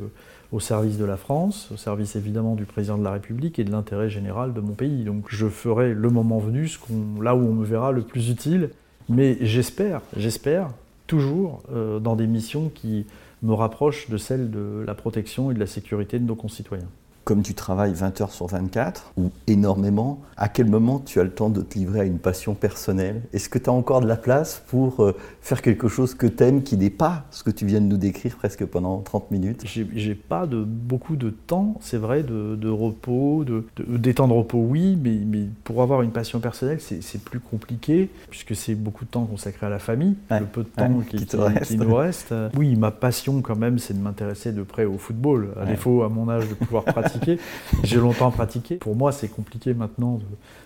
au 0.53 0.61
service 0.61 0.97
de 0.97 1.05
la 1.05 1.17
France, 1.17 1.69
au 1.73 1.77
service 1.77 2.17
évidemment 2.17 2.55
du 2.55 2.65
président 2.65 2.97
de 2.97 3.05
la 3.05 3.11
République 3.11 3.59
et 3.59 3.65
de 3.65 3.71
l'intérêt 3.71 4.09
général 4.09 4.55
de 4.55 4.61
mon 4.61 4.73
pays. 4.73 5.05
Donc 5.05 5.25
je 5.29 5.49
ferai 5.49 5.93
le 5.93 6.09
moment 6.09 6.39
venu 6.39 6.69
ce 6.69 6.79
là 7.21 7.35
où 7.35 7.41
on 7.41 7.53
me 7.53 7.65
verra 7.65 7.93
le 7.93 8.03
plus 8.03 8.31
utile. 8.31 8.71
Mais 9.09 9.37
j'espère, 9.41 10.01
j'espère 10.17 10.69
toujours 11.07 11.63
dans 12.01 12.15
des 12.15 12.29
missions 12.29 12.71
qui 12.73 13.05
me 13.43 13.55
rapproche 13.55 14.11
de 14.11 14.17
celle 14.17 14.51
de 14.51 14.85
la 14.87 14.95
protection 14.95 15.51
et 15.51 15.55
de 15.55 15.59
la 15.59 15.67
sécurité 15.67 16.19
de 16.19 16.25
nos 16.25 16.37
concitoyens 16.37 16.91
comme 17.31 17.43
tu 17.43 17.55
travailles 17.55 17.95
20 17.95 18.23
heures 18.23 18.33
sur 18.33 18.49
24, 18.49 19.13
ou 19.17 19.31
énormément, 19.47 20.21
à 20.37 20.49
quel 20.49 20.67
moment 20.67 20.99
tu 20.99 21.21
as 21.21 21.23
le 21.23 21.31
temps 21.31 21.49
de 21.49 21.61
te 21.61 21.79
livrer 21.79 22.01
à 22.01 22.05
une 22.05 22.19
passion 22.19 22.55
personnelle? 22.55 23.23
Est-ce 23.33 23.49
que 23.49 23.57
tu 23.57 23.71
as 23.71 23.73
encore 23.73 24.01
de 24.01 24.09
la 24.09 24.17
place 24.17 24.65
pour 24.67 25.05
euh, 25.05 25.17
faire 25.41 25.63
quelque 25.63 25.87
chose 25.87 26.15
que 26.15 26.27
tu 26.27 26.43
aimes, 26.43 26.65
qui 26.65 26.77
n'est 26.77 26.91
pas 26.91 27.27
ce 27.31 27.45
que 27.45 27.53
tu 27.53 27.67
viens 27.67 27.81
de 27.81 27.87
nous 27.87 27.99
décrire 27.99 28.35
presque 28.35 28.65
pendant 28.65 28.99
30 28.99 29.31
minutes? 29.31 29.63
J'ai 29.65 30.15
pas 30.17 30.49
de, 30.49 30.65
beaucoup 30.65 31.15
de 31.15 31.31
temps, 31.31 31.77
c'est 31.81 31.99
vrai, 31.99 32.25
de, 32.25 32.69
repos, 32.69 33.45
de, 33.45 33.65
de, 33.77 34.11
temps 34.11 34.27
de 34.27 34.33
repos, 34.33 34.59
oui, 34.59 34.99
mais, 35.01 35.21
mais, 35.25 35.45
pour 35.63 35.83
avoir 35.83 36.03
une 36.03 36.11
passion 36.11 36.41
personnelle, 36.41 36.81
c'est 36.81 37.23
plus 37.23 37.39
compliqué, 37.39 38.11
puisque 38.29 38.57
c'est 38.57 38.75
beaucoup 38.75 39.05
de 39.05 39.11
temps 39.11 39.25
consacré 39.25 39.67
à 39.67 39.71
la 39.71 39.79
famille, 39.79 40.17
le 40.33 40.47
peu 40.47 40.65
de 40.65 40.69
temps 40.69 41.01
qui, 41.09 41.25
qui, 41.25 41.77
nous 41.77 41.95
reste. 41.95 42.35
Oui, 42.57 42.75
ma 42.75 42.91
passion 42.91 43.41
quand 43.41 43.57
même, 43.57 43.79
c'est 43.79 43.95
de 43.95 44.03
m'intéresser 44.03 44.51
de 44.51 44.65
près 44.65 44.85
au 44.85 44.99
football, 44.99 45.51
à 45.63 45.65
défaut 45.65 46.03
à 46.03 46.09
mon 46.09 46.29
âge 46.29 46.49
de 46.49 46.55
pouvoir 46.55 46.83
pratiquer 46.83 47.20
J'ai 47.85 47.97
longtemps 47.97 48.31
pratiqué. 48.31 48.77
Pour 48.77 48.97
moi, 48.97 49.13
c'est 49.13 49.29
compliqué 49.29 49.75
maintenant. 49.75 50.21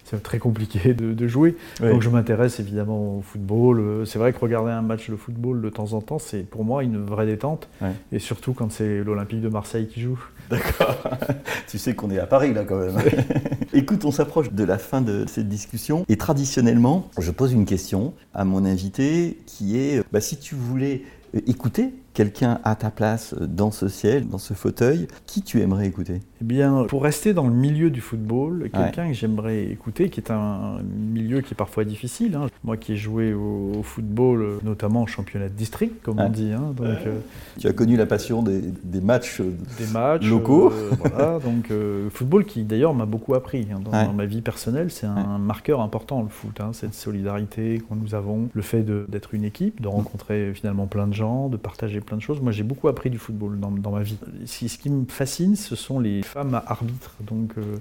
C'est 0.04 0.22
très 0.22 0.38
compliqué 0.38 0.92
de, 0.94 1.26
jouer. 1.26 1.56
Donc 1.80 2.02
je 2.02 2.10
m'intéresse 2.10 2.60
évidemment 2.60 3.16
au 3.16 3.22
football. 3.22 4.06
C'est 4.06 4.18
vrai 4.18 4.32
que 4.32 4.38
regarder 4.38 4.70
un 4.70 4.82
match 4.82 5.08
de 5.08 5.16
football 5.16 5.62
de 5.62 5.70
temps 5.70 5.94
en 5.94 6.00
temps, 6.00 6.18
c'est 6.18 6.42
pour 6.42 6.64
moi 6.64 6.84
une 6.84 7.02
vraie 7.02 7.26
détente. 7.26 7.68
Et 8.12 8.18
surtout 8.18 8.52
quand 8.52 8.70
c'est 8.70 9.02
l'Olympique 9.02 9.40
de 9.40 9.48
Marseille 9.48 9.88
qui 9.88 10.02
joue. 10.02 10.22
D'accord. 10.50 11.02
tu 11.68 11.78
sais 11.78 11.94
qu'on 11.94 12.10
est 12.10 12.18
à 12.18 12.26
Paris 12.26 12.52
là 12.52 12.64
quand 12.64 12.78
même. 12.78 12.96
Écoute, 13.72 14.04
on 14.04 14.10
s'approche 14.10 14.52
de 14.52 14.64
la 14.64 14.78
fin 14.78 15.00
de 15.00 15.24
cette 15.26 15.48
discussion. 15.48 16.04
Et 16.08 16.16
traditionnellement, 16.16 17.08
je 17.18 17.30
pose 17.30 17.52
une 17.52 17.64
question 17.64 18.12
à 18.34 18.44
mon 18.44 18.64
invité 18.64 19.38
qui 19.46 19.78
est, 19.78 20.02
bah, 20.12 20.20
si 20.20 20.36
tu 20.36 20.54
voulais 20.54 21.02
écouter 21.46 21.94
quelqu'un 22.14 22.60
à 22.64 22.76
ta 22.76 22.90
place 22.90 23.34
dans 23.34 23.70
ce 23.70 23.88
ciel, 23.88 24.28
dans 24.28 24.38
ce 24.38 24.54
fauteuil, 24.54 25.08
qui 25.26 25.42
tu 25.42 25.60
aimerais 25.60 25.86
écouter? 25.86 26.20
Eh 26.40 26.44
bien, 26.44 26.84
pour 26.88 27.02
rester 27.02 27.34
dans 27.34 27.46
le 27.46 27.54
milieu 27.54 27.90
du 27.90 28.00
football, 28.00 28.70
quelqu'un 28.72 29.08
que 29.08 29.14
j'aimerais 29.14 29.64
écouter, 29.64 30.08
qui 30.08 30.20
est 30.20 30.30
un 30.30 30.78
milieu 30.96 31.40
qui 31.40 31.54
est 31.54 31.56
parfois 31.56 31.84
difficile. 31.84 32.36
Hein. 32.36 32.46
Moi 32.62 32.76
qui 32.76 32.92
ai 32.92 32.96
joué 32.96 33.34
au, 33.34 33.82
football, 33.82 34.58
notamment 34.62 35.02
en 35.02 35.06
championnat 35.06 35.48
de 35.48 35.54
district, 35.54 36.02
comme 36.02 36.20
on 36.20 36.30
dit. 36.30 36.52
Hein. 36.52 36.72
donc, 36.76 36.86
euh, 36.86 37.18
tu 37.58 37.66
as 37.66 37.72
connu 37.72 37.96
la 37.96 38.06
passion 38.06 38.42
des, 38.42 38.62
matchs, 39.02 39.40
des 39.40 39.86
matchs 39.92 40.26
locaux. 40.26 40.72
Euh, 40.72 40.90
voilà, 40.98 41.38
donc 41.44 41.70
euh, 41.70 42.08
football 42.10 42.44
qui 42.44 42.62
d'ailleurs 42.62 42.94
m'a 42.94 43.06
beaucoup 43.06 43.34
appris 43.34 43.66
hein. 43.72 43.80
dans, 43.84 44.12
ma 44.12 44.26
vie 44.26 44.40
personnelle. 44.40 44.90
C'est 44.90 45.06
un 45.06 45.38
marqueur 45.38 45.80
important 45.80 46.22
le 46.22 46.28
foot, 46.28 46.60
cette 46.72 46.94
solidarité 46.94 47.78
que 47.78 47.94
nous 47.94 48.14
avons, 48.14 48.48
le 48.52 48.62
fait 48.62 48.84
d'être 49.08 49.34
une 49.34 49.44
équipe, 49.44 49.80
de 49.80 49.88
rencontrer 49.88 50.52
finalement 50.54 50.86
plein 50.86 51.08
de 51.08 51.14
gens, 51.14 51.48
de 51.48 51.56
partager 51.56 52.00
plein 52.04 52.16
de 52.16 52.22
choses. 52.22 52.40
Moi, 52.40 52.52
j'ai 52.52 52.62
beaucoup 52.62 52.88
appris 52.88 53.10
du 53.10 53.18
football 53.18 53.58
dans, 53.58 53.70
dans 53.70 53.90
ma 53.90 54.02
vie. 54.02 54.16
Ce, 54.46 54.68
ce, 54.68 54.78
qui 54.78 54.90
me 54.90 55.04
fascine, 55.06 55.56
ce 55.56 55.76
sont 55.76 56.00
les 56.00 56.22
femmes 56.22 56.60
arbitres, 56.66 57.14
donc 57.20 57.52
euh, 57.58 57.78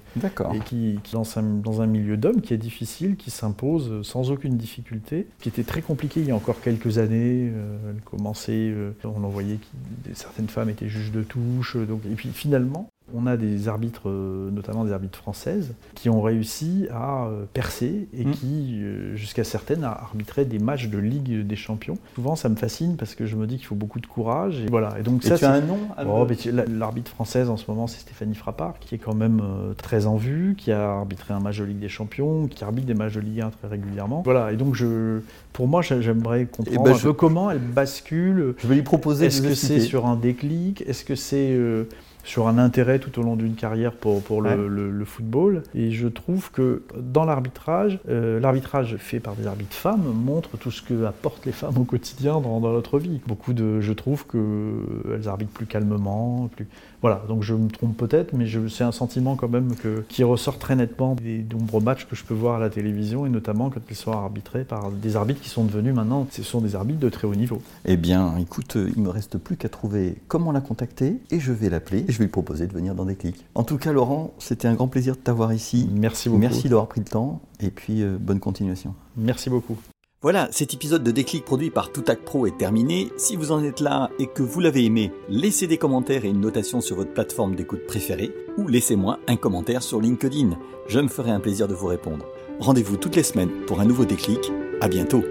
et 0.53 0.59
qui, 0.59 0.99
qui 1.03 1.13
dans, 1.13 1.38
un, 1.38 1.43
dans, 1.43 1.81
un, 1.81 1.88
milieu 1.88 2.17
d'hommes 2.17 2.41
qui 2.41 2.53
est 2.53 2.57
difficile, 2.57 3.15
qui 3.15 3.31
s'impose 3.31 4.01
sans 4.03 4.31
aucune 4.31 4.57
difficulté, 4.57 5.27
qui 5.39 5.49
était 5.49 5.63
très 5.63 5.81
compliqué 5.81 6.21
il 6.21 6.27
y 6.27 6.31
a 6.31 6.36
encore 6.36 6.62
quelques 6.62 6.97
années. 6.97 7.51
Euh, 7.53 7.77
elle 7.89 8.01
commençait, 8.01 8.51
euh, 8.71 8.91
on 9.03 9.23
en 9.23 9.29
voyait 9.29 9.57
que 9.57 10.13
certaines 10.13 10.47
femmes 10.47 10.69
étaient 10.69 10.89
juges 10.89 11.12
de 11.12 11.23
touche, 11.23 11.77
donc 11.77 12.01
et 12.05 12.15
puis 12.15 12.29
finalement, 12.29 12.89
on 13.13 13.27
a 13.27 13.35
des 13.35 13.67
arbitres, 13.67 14.07
euh, 14.07 14.49
notamment 14.51 14.85
des 14.85 14.93
arbitres 14.93 15.17
françaises, 15.17 15.73
qui 15.93 16.09
ont 16.09 16.21
réussi 16.21 16.87
à 16.91 17.25
euh, 17.25 17.43
percer 17.51 18.07
et 18.17 18.25
mm. 18.25 18.31
qui, 18.31 18.79
euh, 18.81 19.15
jusqu'à 19.15 19.43
certaines, 19.43 19.83
arbitraient 19.83 20.45
des 20.45 20.59
matchs 20.59 20.87
de 20.87 20.97
Ligue 20.97 21.45
des 21.45 21.55
Champions. 21.55 21.97
Souvent, 22.15 22.35
ça 22.35 22.47
me 22.49 22.55
fascine 22.55 22.95
parce 22.95 23.15
que 23.15 23.25
je 23.25 23.35
me 23.35 23.45
dis 23.45 23.57
qu'il 23.57 23.65
faut 23.65 23.75
beaucoup 23.75 23.99
de 23.99 24.07
courage. 24.07 24.61
Et 24.61 24.67
voilà. 24.67 24.97
Et 24.99 25.03
donc 25.03 25.23
ça, 25.23 25.37
tu 25.37 25.45
as 25.45 25.51
un 25.51 25.61
nom 25.61 25.79
oh, 26.07 26.27
L'arbitre 26.69 27.11
française 27.11 27.49
en 27.49 27.57
ce 27.57 27.69
moment, 27.69 27.87
c'est 27.87 27.99
Stéphanie 27.99 28.35
Frappard, 28.35 28.79
qui 28.79 28.95
est 28.95 28.99
quand 28.99 29.15
même 29.15 29.41
très 29.77 30.05
en 30.05 30.15
vue, 30.15 30.55
qui 30.57 30.71
a 30.71 30.91
arbitré 30.91 31.33
un 31.33 31.39
match 31.39 31.59
de 31.59 31.65
Ligue 31.65 31.79
des 31.79 31.89
Champions, 31.89 32.47
qui 32.47 32.63
arbitre 32.63 32.87
des 32.87 32.93
matchs 32.93 33.13
de 33.13 33.19
Ligue 33.19 33.41
1 33.41 33.49
très 33.49 33.67
régulièrement. 33.67 34.21
Voilà. 34.23 34.51
Et 34.51 34.55
donc, 34.55 34.75
je, 34.75 35.19
pour 35.51 35.67
moi, 35.67 35.81
j'aimerais 35.81 36.45
comprendre 36.45 36.81
eh 36.81 36.83
ben, 36.83 36.95
un 36.95 36.99
peu 36.99 37.13
comment 37.13 37.51
elle 37.51 37.59
bascule. 37.59 38.55
Je 38.57 38.67
vais 38.67 38.75
lui 38.75 38.83
proposer. 38.83 39.25
Est-ce 39.25 39.41
que 39.41 39.55
c'est 39.55 39.81
sur 39.81 40.05
un 40.05 40.15
déclic? 40.15 40.83
Est-ce 40.87 41.03
que 41.03 41.15
c'est 41.15 41.57
sur 42.23 42.47
un 42.47 42.57
intérêt 42.57 42.99
tout 42.99 43.19
au 43.19 43.23
long 43.23 43.36
d'une 43.36 43.55
carrière 43.55 43.93
pour, 43.93 44.21
pour 44.21 44.41
le, 44.41 45.05
football. 45.05 45.63
Et 45.75 45.91
je 45.91 46.07
trouve 46.07 46.49
que 46.51 46.83
dans 46.97 47.25
l'arbitrage, 47.25 47.99
euh, 48.09 48.39
l'arbitrage 48.39 48.95
fait 48.97 49.19
par 49.19 49.36
des 49.36 49.47
arbitres 49.47 49.75
femmes 49.75 50.03
montre 50.13 50.57
tout 50.57 50.71
ce 50.71 50.81
que 50.81 51.03
apportent 51.05 51.45
les 51.45 51.51
femmes 51.51 51.77
au 51.77 51.83
quotidien 51.83 52.39
dans, 52.39 52.59
dans 52.59 52.71
notre 52.71 52.99
vie. 52.99 53.19
Beaucoup 53.27 53.53
de, 53.53 53.81
je 53.81 53.93
trouve 53.93 54.25
qu'elles 54.27 55.27
arbitrent 55.27 55.51
plus 55.51 55.65
calmement, 55.65 56.49
plus, 56.55 56.67
voilà, 57.03 57.21
donc 57.27 57.43
je 57.43 57.53
me 57.53 57.67
trompe 57.67 57.97
peut-être, 57.97 58.31
mais 58.31 58.45
c'est 58.69 58.86
un 58.86 58.93
sentiment 58.93 59.36
quand 59.36 59.49
même 59.49 59.75
que, 59.75 60.05
qui 60.07 60.23
ressort 60.23 60.57
très 60.57 60.77
nettement 60.77 61.15
des 61.15 61.45
nombreux 61.51 61.81
matchs 61.81 62.05
que 62.05 62.15
je 62.15 62.23
peux 62.23 62.33
voir 62.33 62.55
à 62.55 62.59
la 62.59 62.69
télévision, 62.69 63.25
et 63.25 63.29
notamment 63.29 63.69
quand 63.69 63.81
ils 63.89 63.95
sont 63.95 64.13
arbitrés 64.13 64.63
par 64.63 64.89
des 64.89 65.17
arbitres 65.17 65.41
qui 65.41 65.49
sont 65.49 65.65
devenus 65.65 65.93
maintenant, 65.93 66.25
ce 66.31 66.43
sont 66.43 66.62
des 66.62 66.75
arbitres 66.75 67.01
de 67.01 67.09
très 67.09 67.27
haut 67.27 67.36
niveau. 67.36 67.62
Eh 67.83 67.97
bien, 67.97 68.38
écoute, 68.38 68.77
il 68.77 69.01
me 69.01 69.09
reste 69.09 69.38
plus 69.38 69.57
qu'à 69.57 69.67
trouver 69.67 70.15
comment 70.29 70.53
la 70.53 70.62
contacter, 70.62 71.17
et 71.29 71.41
je 71.41 71.51
vais 71.51 71.69
l'appeler, 71.69 72.05
je 72.13 72.19
vais 72.19 72.26
lui 72.26 72.32
proposer 72.32 72.67
de 72.67 72.73
venir 72.73 72.95
dans 72.95 73.06
des 73.06 73.15
clics. 73.15 73.45
En 73.56 73.63
tout 73.63 73.78
cas, 73.78 73.91
Laurent, 73.91 74.34
c'était 74.39 74.67
un 74.67 74.76
grand 74.76 74.88
plaisir 74.88 75.15
de 75.15 75.21
t'avoir 75.21 75.54
ici. 75.54 75.89
Merci 75.91 76.30
beaucoup. 76.30 76.41
Merci 76.41 76.69
d'avoir 76.69 76.88
pris 76.88 77.02
le 77.02 77.08
temps, 77.08 77.41
et 77.60 77.69
puis 77.69 78.02
euh, 78.02 78.17
bonne 78.19 78.39
continuation. 78.39 78.95
Merci 79.17 79.49
beaucoup. 79.49 79.78
Voilà, 80.21 80.47
cet 80.52 80.73
épisode 80.73 81.04
de 81.04 81.12
Déclic 81.12 81.43
produit 81.43 81.69
par 81.69 81.91
Toutac 81.91 82.21
Pro 82.21 82.47
est 82.47 82.58
terminé. 82.58 83.10
Si 83.17 83.36
vous 83.36 83.52
en 83.52 83.62
êtes 83.62 83.82
là 83.82 84.10
et 84.19 84.28
que 84.28 84.41
vous 84.41 84.62
l'avez 84.62 84.86
aimé, 84.86 85.12
laissez 85.28 85.67
des 85.67 85.78
commentaires 85.78 86.23
et 86.23 86.30
une 86.30 86.39
notation 86.39 86.80
sur 86.80 86.95
votre 86.95 87.13
plateforme 87.13 87.56
d'écoute 87.56 87.86
préférée 87.86 88.32
ou 88.58 88.69
laissez-moi 88.69 89.19
un 89.28 89.36
commentaire 89.36 89.84
sur 89.84 89.99
LinkedIn. 89.99 90.58
Je 90.88 91.02
me 91.02 91.10
ferai 91.10 91.32
un 91.32 91.41
plaisir 91.41 91.67
de 91.67 91.73
vous 91.73 91.88
répondre. 91.88 92.26
Rendez-vous 92.62 92.95
toutes 92.95 93.17
les 93.17 93.23
semaines 93.23 93.65
pour 93.67 93.82
un 93.82 93.86
nouveau 93.86 94.06
déclic. 94.06 94.39
À 94.80 94.88
bientôt. 94.88 95.23